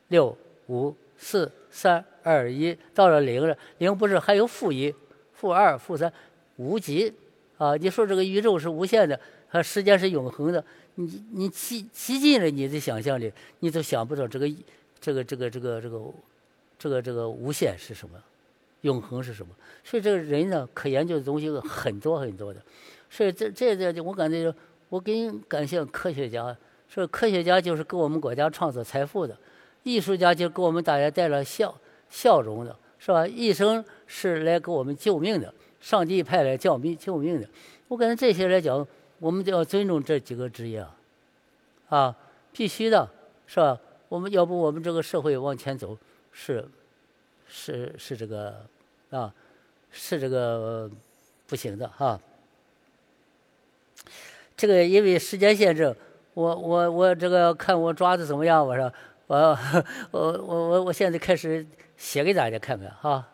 [0.09, 0.37] 六、
[0.69, 4.95] 五、四、三、二、一，到了零了，零不是还有负一、
[5.33, 6.13] 负二、负三，
[6.57, 7.13] 无极，
[7.57, 9.19] 啊，你说这个宇宙是无限的，
[9.49, 10.63] 和时间是永恒的，
[10.97, 14.47] 你你极极尽了你的想象力，你都想不到这个
[15.01, 16.13] 这个这个这个这个
[16.79, 18.23] 这个这个无限是什么，
[18.83, 19.55] 永恒是什么？
[19.83, 22.61] 所以这个人呢，可研究的东西很多很多的。
[23.11, 24.55] 所以这这这，我感觉，
[24.89, 26.57] 我更感谢科学家。
[26.89, 29.37] 说科学家就是给我们国家创造财富的，
[29.83, 31.79] 艺术家就给我们大家带来笑
[32.09, 33.27] 笑容的，是吧？
[33.27, 37.49] 医生是来给我们救命的，上帝派来救命救命的。
[37.89, 38.87] 我感觉这些来讲，
[39.19, 40.97] 我们都要尊重这几个职业啊，
[41.89, 42.17] 啊，
[42.53, 43.07] 必须的，
[43.47, 43.79] 是吧？
[44.09, 45.95] 我们要不我们这个社会往前走，
[46.33, 46.67] 是
[47.47, 48.65] 是是这个
[49.11, 49.31] 啊，
[49.91, 50.91] 是这个
[51.47, 52.19] 不行的哈。
[54.57, 55.95] 这个因为时间限制，
[56.35, 58.67] 我我我这个看我抓的怎么样？
[58.67, 58.93] 我说
[59.27, 59.37] 我
[60.11, 63.27] 我我我我现在开始写给大家看看哈。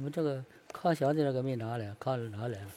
[0.00, 0.42] 我们这个
[0.72, 2.68] 烤箱的那个没拿来，康拿来了。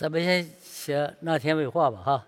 [0.00, 2.26] 咱们先写那天未画吧，哈。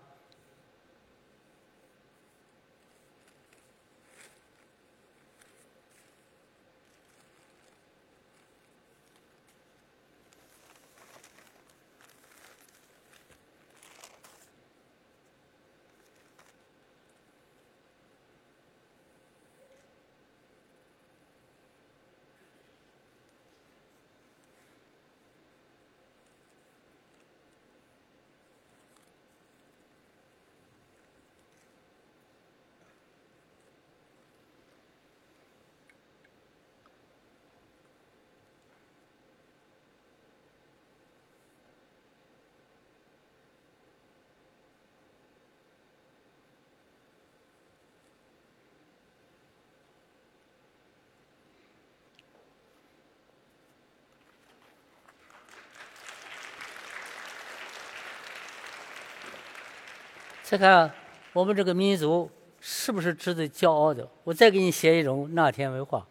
[60.53, 60.91] 再看
[61.33, 62.29] 我们这个民族
[62.59, 64.07] 是不是值得骄傲的？
[64.23, 66.05] 我再给你写一种那天文化。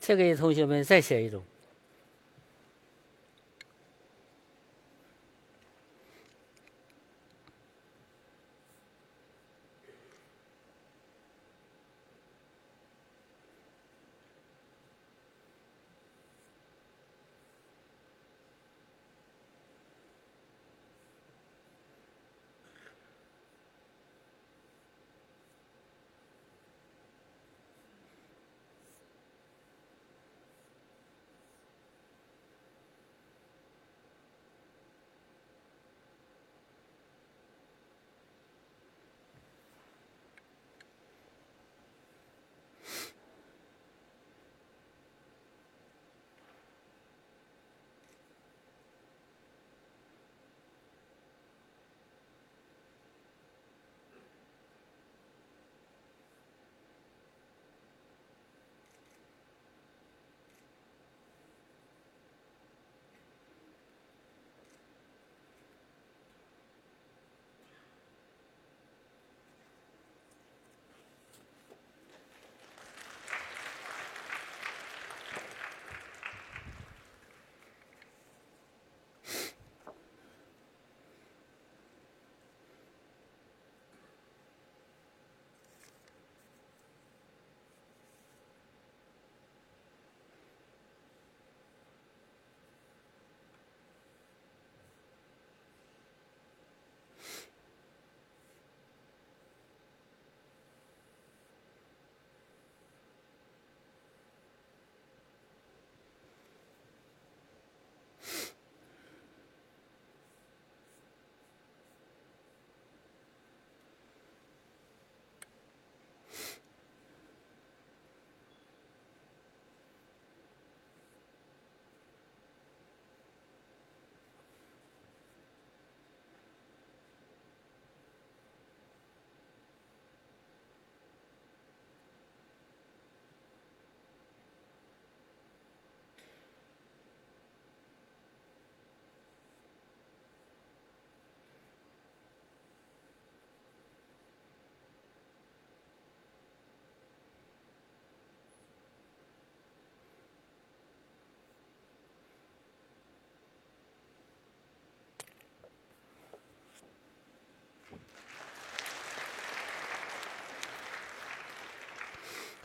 [0.00, 1.44] 再给同学们再写一种。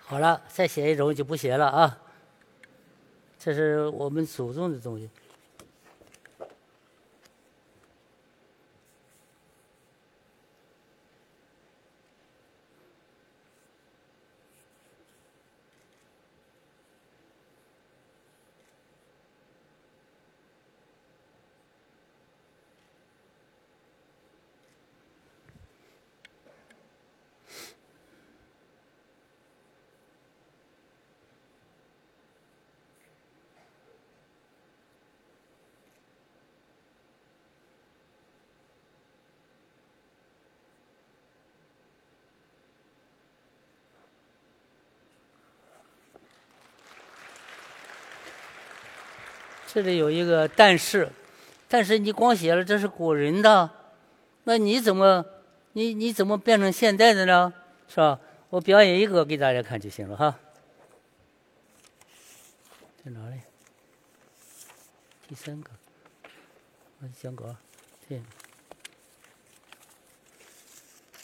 [0.08, 1.98] 好了，再写一种就不写了啊。
[3.40, 5.10] 这是我们祖宗的东西。
[49.76, 51.10] 这里有一个但是，
[51.68, 53.70] 但是你光写了这是古人的，
[54.46, 55.26] 那你怎么
[55.74, 57.54] 你你怎么变成现代的呢？
[57.90, 58.18] 是吧？
[58.52, 60.40] 我表演一个给大家看就行了哈。
[63.04, 63.42] 在哪里？
[65.28, 65.70] 第三个，
[67.02, 67.54] 我讲稿，
[68.08, 68.24] 对。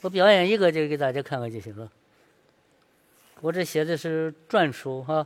[0.01, 1.89] 我表演一个就给大家看看就行了。
[3.39, 5.25] 我这写的是篆书哈。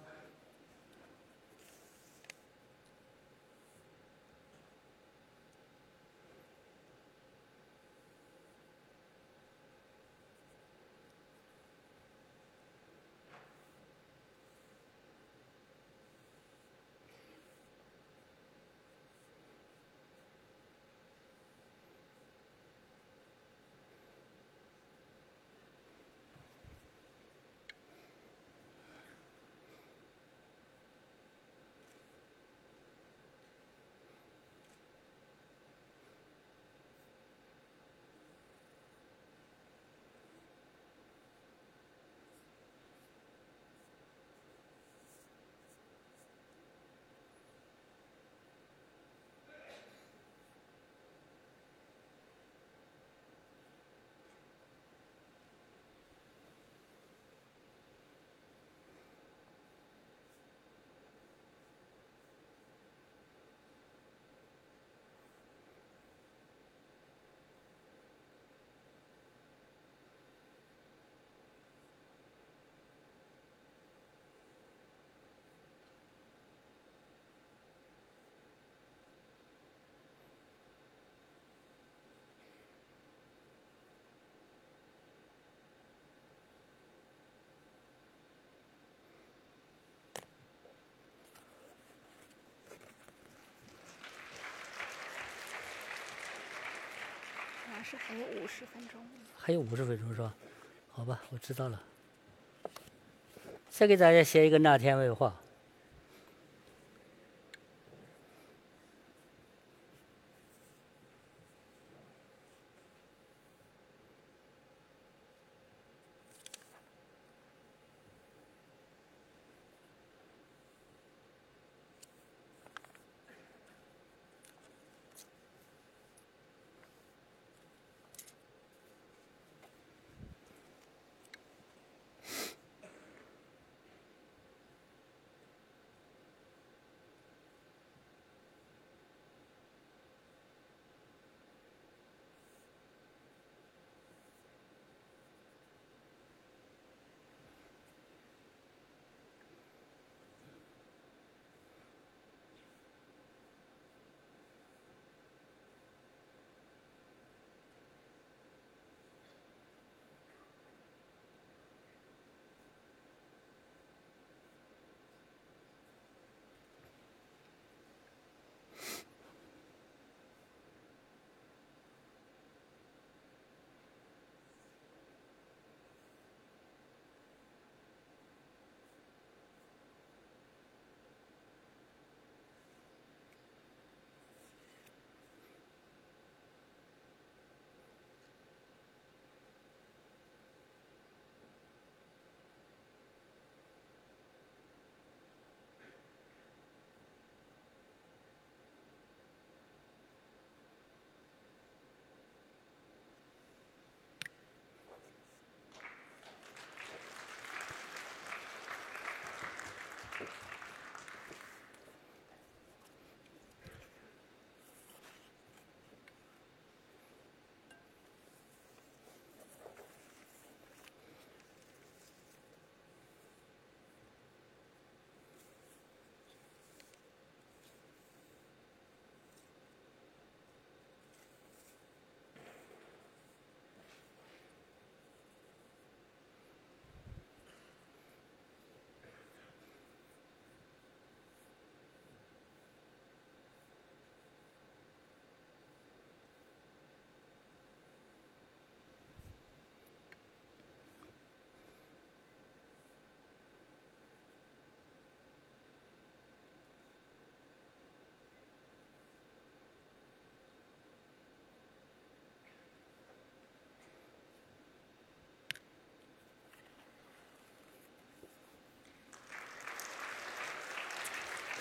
[97.84, 99.02] 是还有五十分钟，
[99.38, 100.34] 还有五十分钟是吧？
[100.92, 101.82] 好吧，我知道了。
[103.70, 105.36] 再给大家写一个那天问话。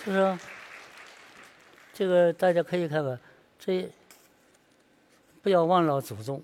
[0.04, 0.38] 就是，
[1.94, 3.18] 这个大家可以看看，
[3.58, 3.90] 这
[5.42, 6.42] 不要忘了祖宗。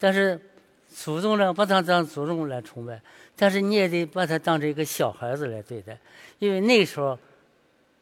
[0.00, 0.40] 但是
[0.88, 2.98] 祖宗呢，把他当祖宗来崇拜，
[3.36, 5.98] 但是你也得把他当成一个小孩子来对待，
[6.38, 7.18] 因为那时候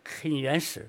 [0.05, 0.89] 很原始，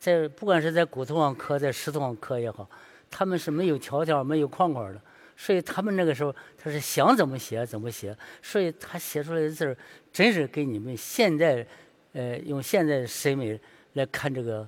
[0.00, 2.68] 在不管是在骨头上刻，在石头上刻也好，
[3.08, 5.00] 他们是没有条条、没有框框的，
[5.36, 9.76] 所以他们那个时候他是想怎么写怎么写，所以他写出来的字儿，
[10.12, 11.66] 真是给你们现在，
[12.14, 13.60] 呃，用现在的审美
[13.92, 14.66] 来看这个，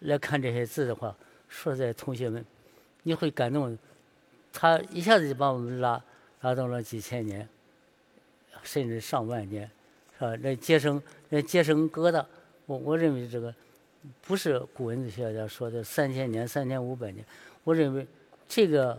[0.00, 1.16] 来看这些字的话，
[1.48, 2.44] 说实在，同学们，
[3.02, 3.76] 你会感动。
[4.52, 6.02] 他一下子就把我们拉
[6.40, 7.46] 拉到了几千年，
[8.62, 9.70] 甚至上万年，
[10.18, 10.34] 是吧？
[10.36, 12.24] 那结成那结成疙瘩，
[12.64, 13.54] 我我认为这个
[14.22, 17.22] 不是古文字学家说的三千年、三千五百年。
[17.64, 18.06] 我认为
[18.48, 18.98] 这个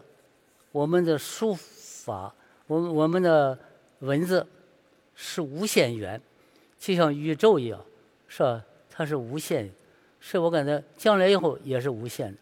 [0.72, 2.32] 我们的书法，
[2.68, 3.58] 我们我们的
[4.00, 4.46] 文字
[5.16, 6.22] 是无限远，
[6.78, 7.84] 就像宇宙一样，
[8.28, 8.64] 是吧？
[8.90, 9.70] 它是无限，
[10.20, 12.38] 是我感觉将来以后也是无限的，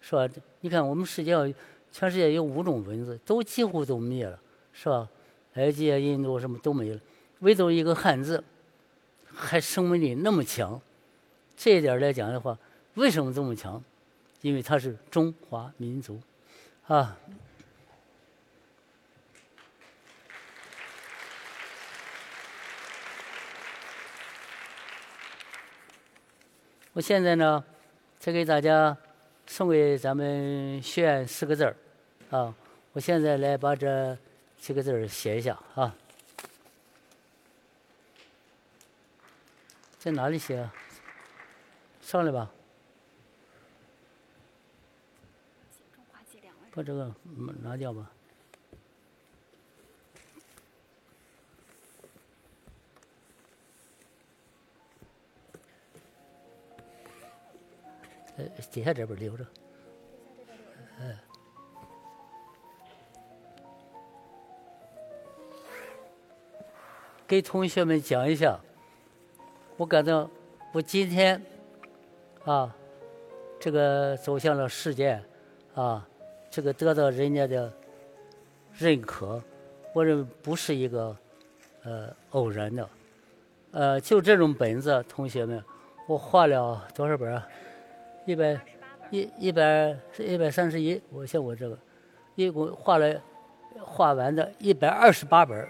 [0.00, 0.28] 是吧？
[0.60, 1.54] 你看我们世界上。
[1.96, 4.36] 全世界有五种文字，都几乎都灭了，
[4.72, 5.08] 是吧？
[5.52, 6.98] 埃及啊、印度什么都没了，
[7.38, 8.42] 唯独一个汉字
[9.32, 10.80] 还生命力那么强。
[11.56, 12.58] 这一点来讲的话，
[12.94, 13.80] 为什么这么强？
[14.40, 16.20] 因为它是中华民族，
[16.88, 17.16] 啊。
[26.94, 27.62] 我现在呢，
[28.18, 28.96] 再给大家
[29.46, 31.76] 送给咱们学院四个字儿。
[32.30, 32.54] 啊，
[32.92, 34.16] 我现在来把这
[34.58, 35.94] 几个字儿写一下啊，
[39.98, 40.58] 在哪里写？
[40.58, 40.72] 啊
[42.00, 42.50] 上来吧。
[46.72, 47.12] 把这个
[47.62, 48.10] 拿掉吧。
[58.36, 59.44] 呃，底下这边留着。
[61.00, 61.16] 嗯。
[67.26, 68.60] 给同学们讲一下，
[69.78, 70.28] 我感到
[70.72, 71.40] 我今天
[72.44, 72.76] 啊，
[73.58, 75.18] 这个走向了世界
[75.74, 76.06] 啊，
[76.50, 77.72] 这个得到人家的
[78.74, 79.42] 认可，
[79.94, 81.16] 我认为不是一个
[81.82, 82.88] 呃偶然的，
[83.72, 85.64] 呃，就这种本子，同学们，
[86.06, 87.48] 我画了多少本啊？
[88.26, 88.58] 一百
[89.10, 91.78] 一一百是一百三十一，我像我这个，
[92.34, 93.20] 一共画了
[93.82, 95.68] 画完的一百二十八本。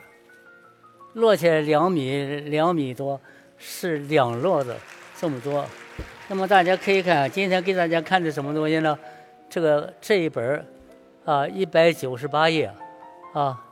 [1.15, 3.21] 落下两米两米多，
[3.57, 4.77] 是两摞的
[5.17, 5.65] 这么多。
[6.29, 8.99] 那么大家可以看，今天给大家看的什么东西呢？
[9.49, 10.65] 这个这一本儿
[11.25, 12.73] 啊，一百九十八页
[13.33, 13.65] 啊，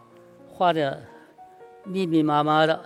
[0.48, 1.02] 画的
[1.84, 2.80] 密密麻麻的。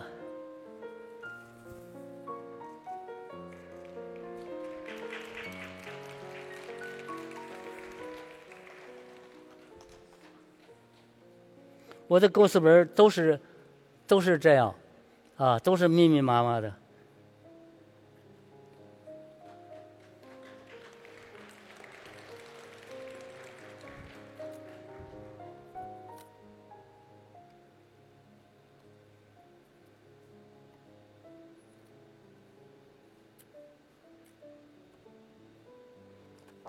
[12.09, 13.41] 我的构思本都是。
[14.09, 14.73] 都是这样，
[15.37, 16.73] 啊，都是密密麻麻的。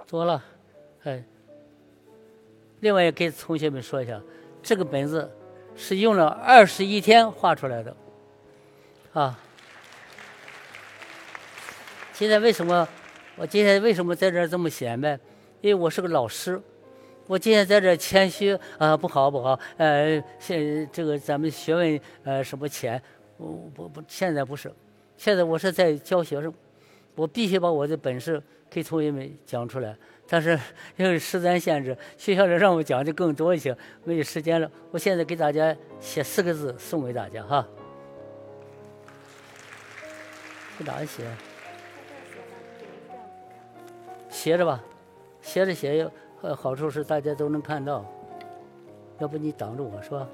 [0.08, 0.44] 多了，
[1.04, 1.24] 哎。
[2.80, 4.20] 另外，也给同学们说一下，
[4.68, 5.32] 这个本子。
[5.80, 7.96] 是用了二十一天画出来的，
[9.14, 9.40] 啊！
[12.14, 12.88] 现在为什么
[13.36, 15.12] 我今天为什么在这儿这么显摆？
[15.62, 16.60] 因为我是个老师，
[17.28, 23.00] 我今天在这儿谦虚啊，不好不好，呃，现这个咱们学问呃什么浅，
[23.38, 24.74] 我不不，现在不是，
[25.16, 26.52] 现在我是在教学生，
[27.14, 29.96] 我必须把我的本事给同学们讲出来。
[30.30, 30.60] 但是
[30.98, 34.70] 因为时间限制，学校里让我讲的更多一些，没有时间了。
[34.92, 37.66] 我现在给大家写四个字送给大家哈。
[40.80, 41.24] 在哪写？
[44.30, 44.84] 写着吧，
[45.42, 46.08] 写着写，
[46.56, 48.06] 好处是大家都能看到。
[49.20, 50.28] 要不你挡着我是吧？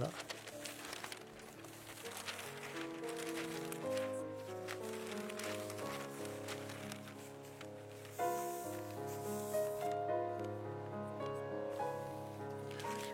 [0.00, 0.10] 了。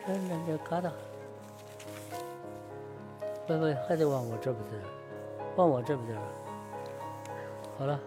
[0.07, 0.91] 哎，那这疙瘩，
[3.45, 4.81] 不不，还得往我这边点
[5.57, 6.21] 往我这边点
[7.77, 7.99] 好了。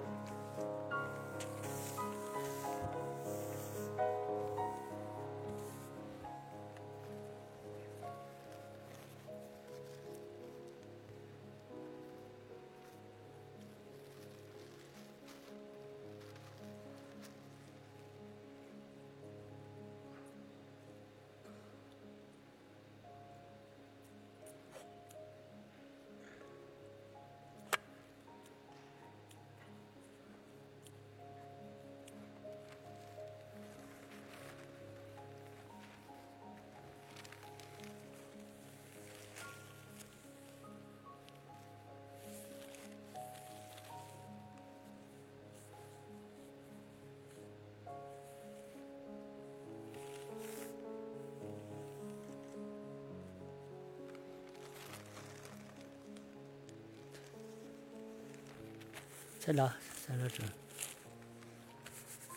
[59.50, 59.74] 再拿，
[60.08, 60.44] 再拿纸，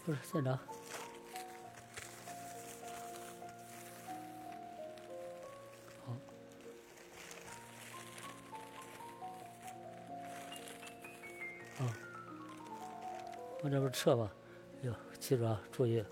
[0.06, 0.52] 不是再拿。
[6.06, 6.16] 好，
[11.76, 11.84] 好，
[13.62, 14.32] 往这边撤吧。
[14.80, 16.02] 哟，记住啊，注意。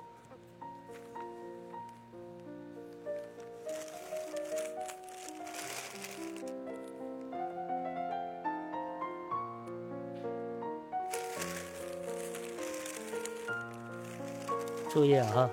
[14.93, 15.49] 注意啊！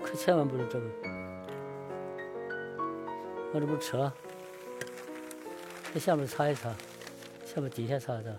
[0.00, 0.86] 可千万不能这个。
[3.52, 4.10] 我这不扯，
[5.92, 6.72] 在下面擦一擦，
[7.44, 8.30] 下面底下擦一擦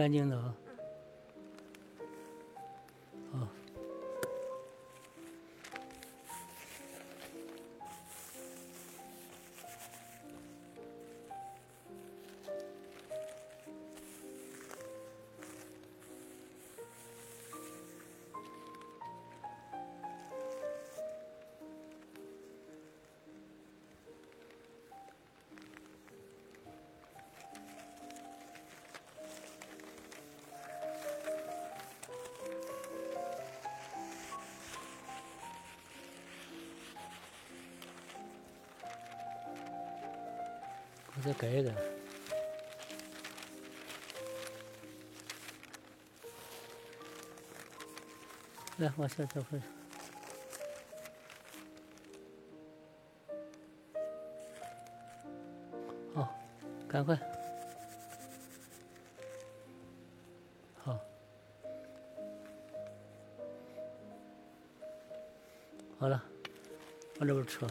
[0.00, 0.49] 干净的
[41.20, 41.74] 再改一改。
[48.78, 49.60] 来，往下再回。
[56.14, 56.34] 好，
[56.88, 57.14] 赶快。
[60.82, 60.98] 好。
[65.98, 66.22] 好了，
[67.18, 67.66] 往这边撤。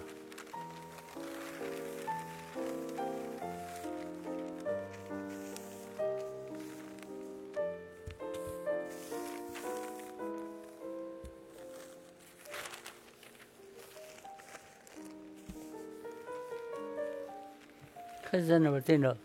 [18.30, 19.18] 还是在那边盯着，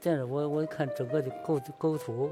[0.00, 2.30] 盯着我，我一看整个的构构图。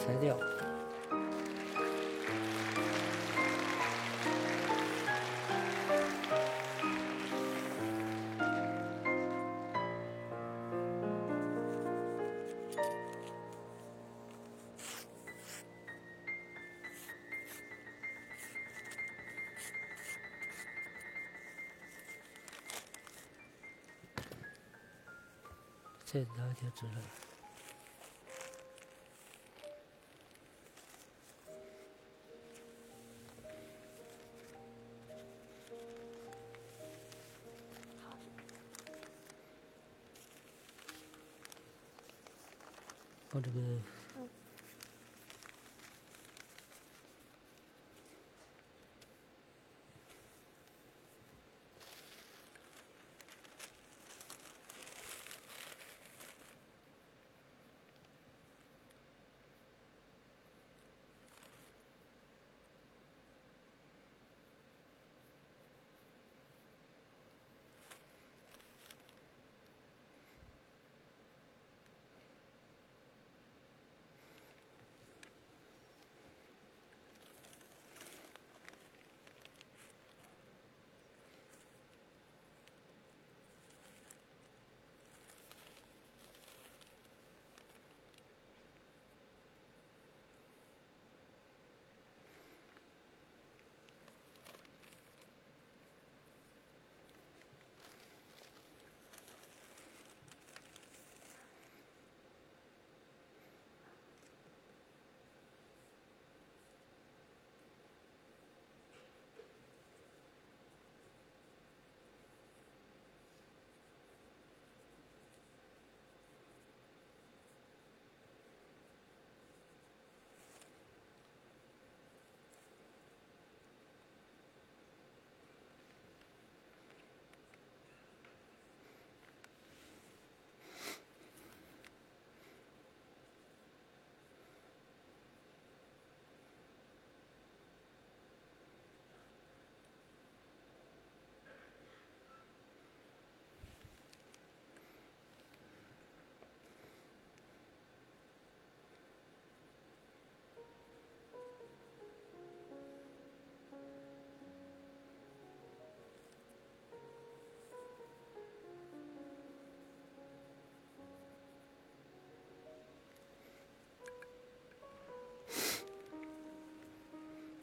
[0.00, 0.34] 拆掉
[26.06, 27.29] 这拿就知道了
[43.32, 43.60] 我这个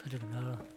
[0.10, 0.77] 这怎么着了？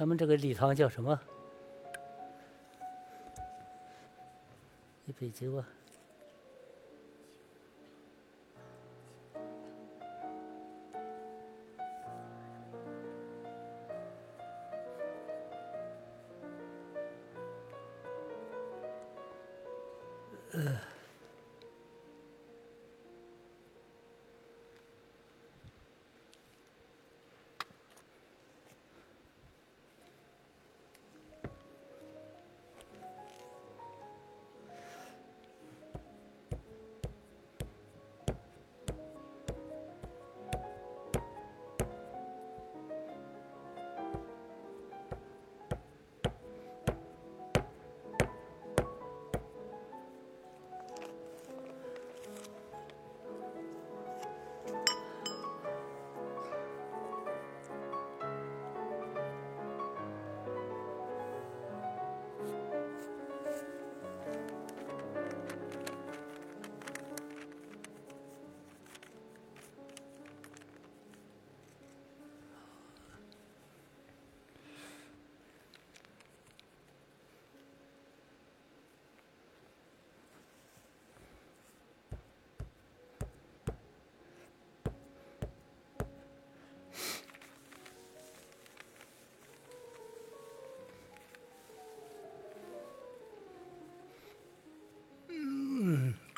[0.00, 1.20] 咱们这个礼堂叫什么？
[5.04, 5.68] 一百九啊。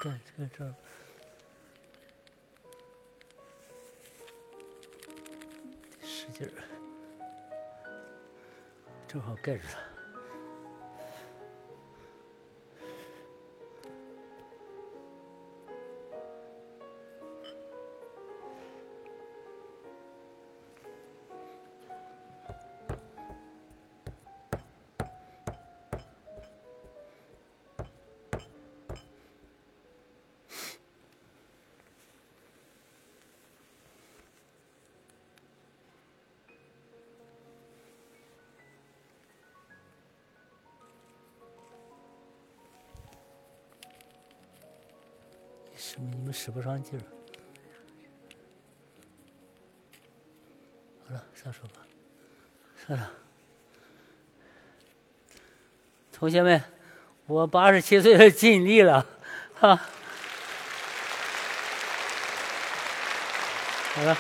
[0.03, 0.75] 盖这个事儿，
[6.03, 6.51] 使劲儿。
[9.07, 9.92] 正好盖住它。
[46.33, 47.03] 使不上劲儿。
[51.07, 51.83] 好了，上手吧。
[52.87, 53.11] 算了，
[56.13, 56.63] 同学们，
[57.27, 59.07] 我八十七岁了，尽力了，
[59.55, 59.81] 哈。
[63.95, 64.17] 好了。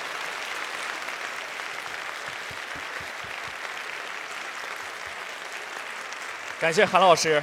[6.60, 7.42] 感谢韩老师。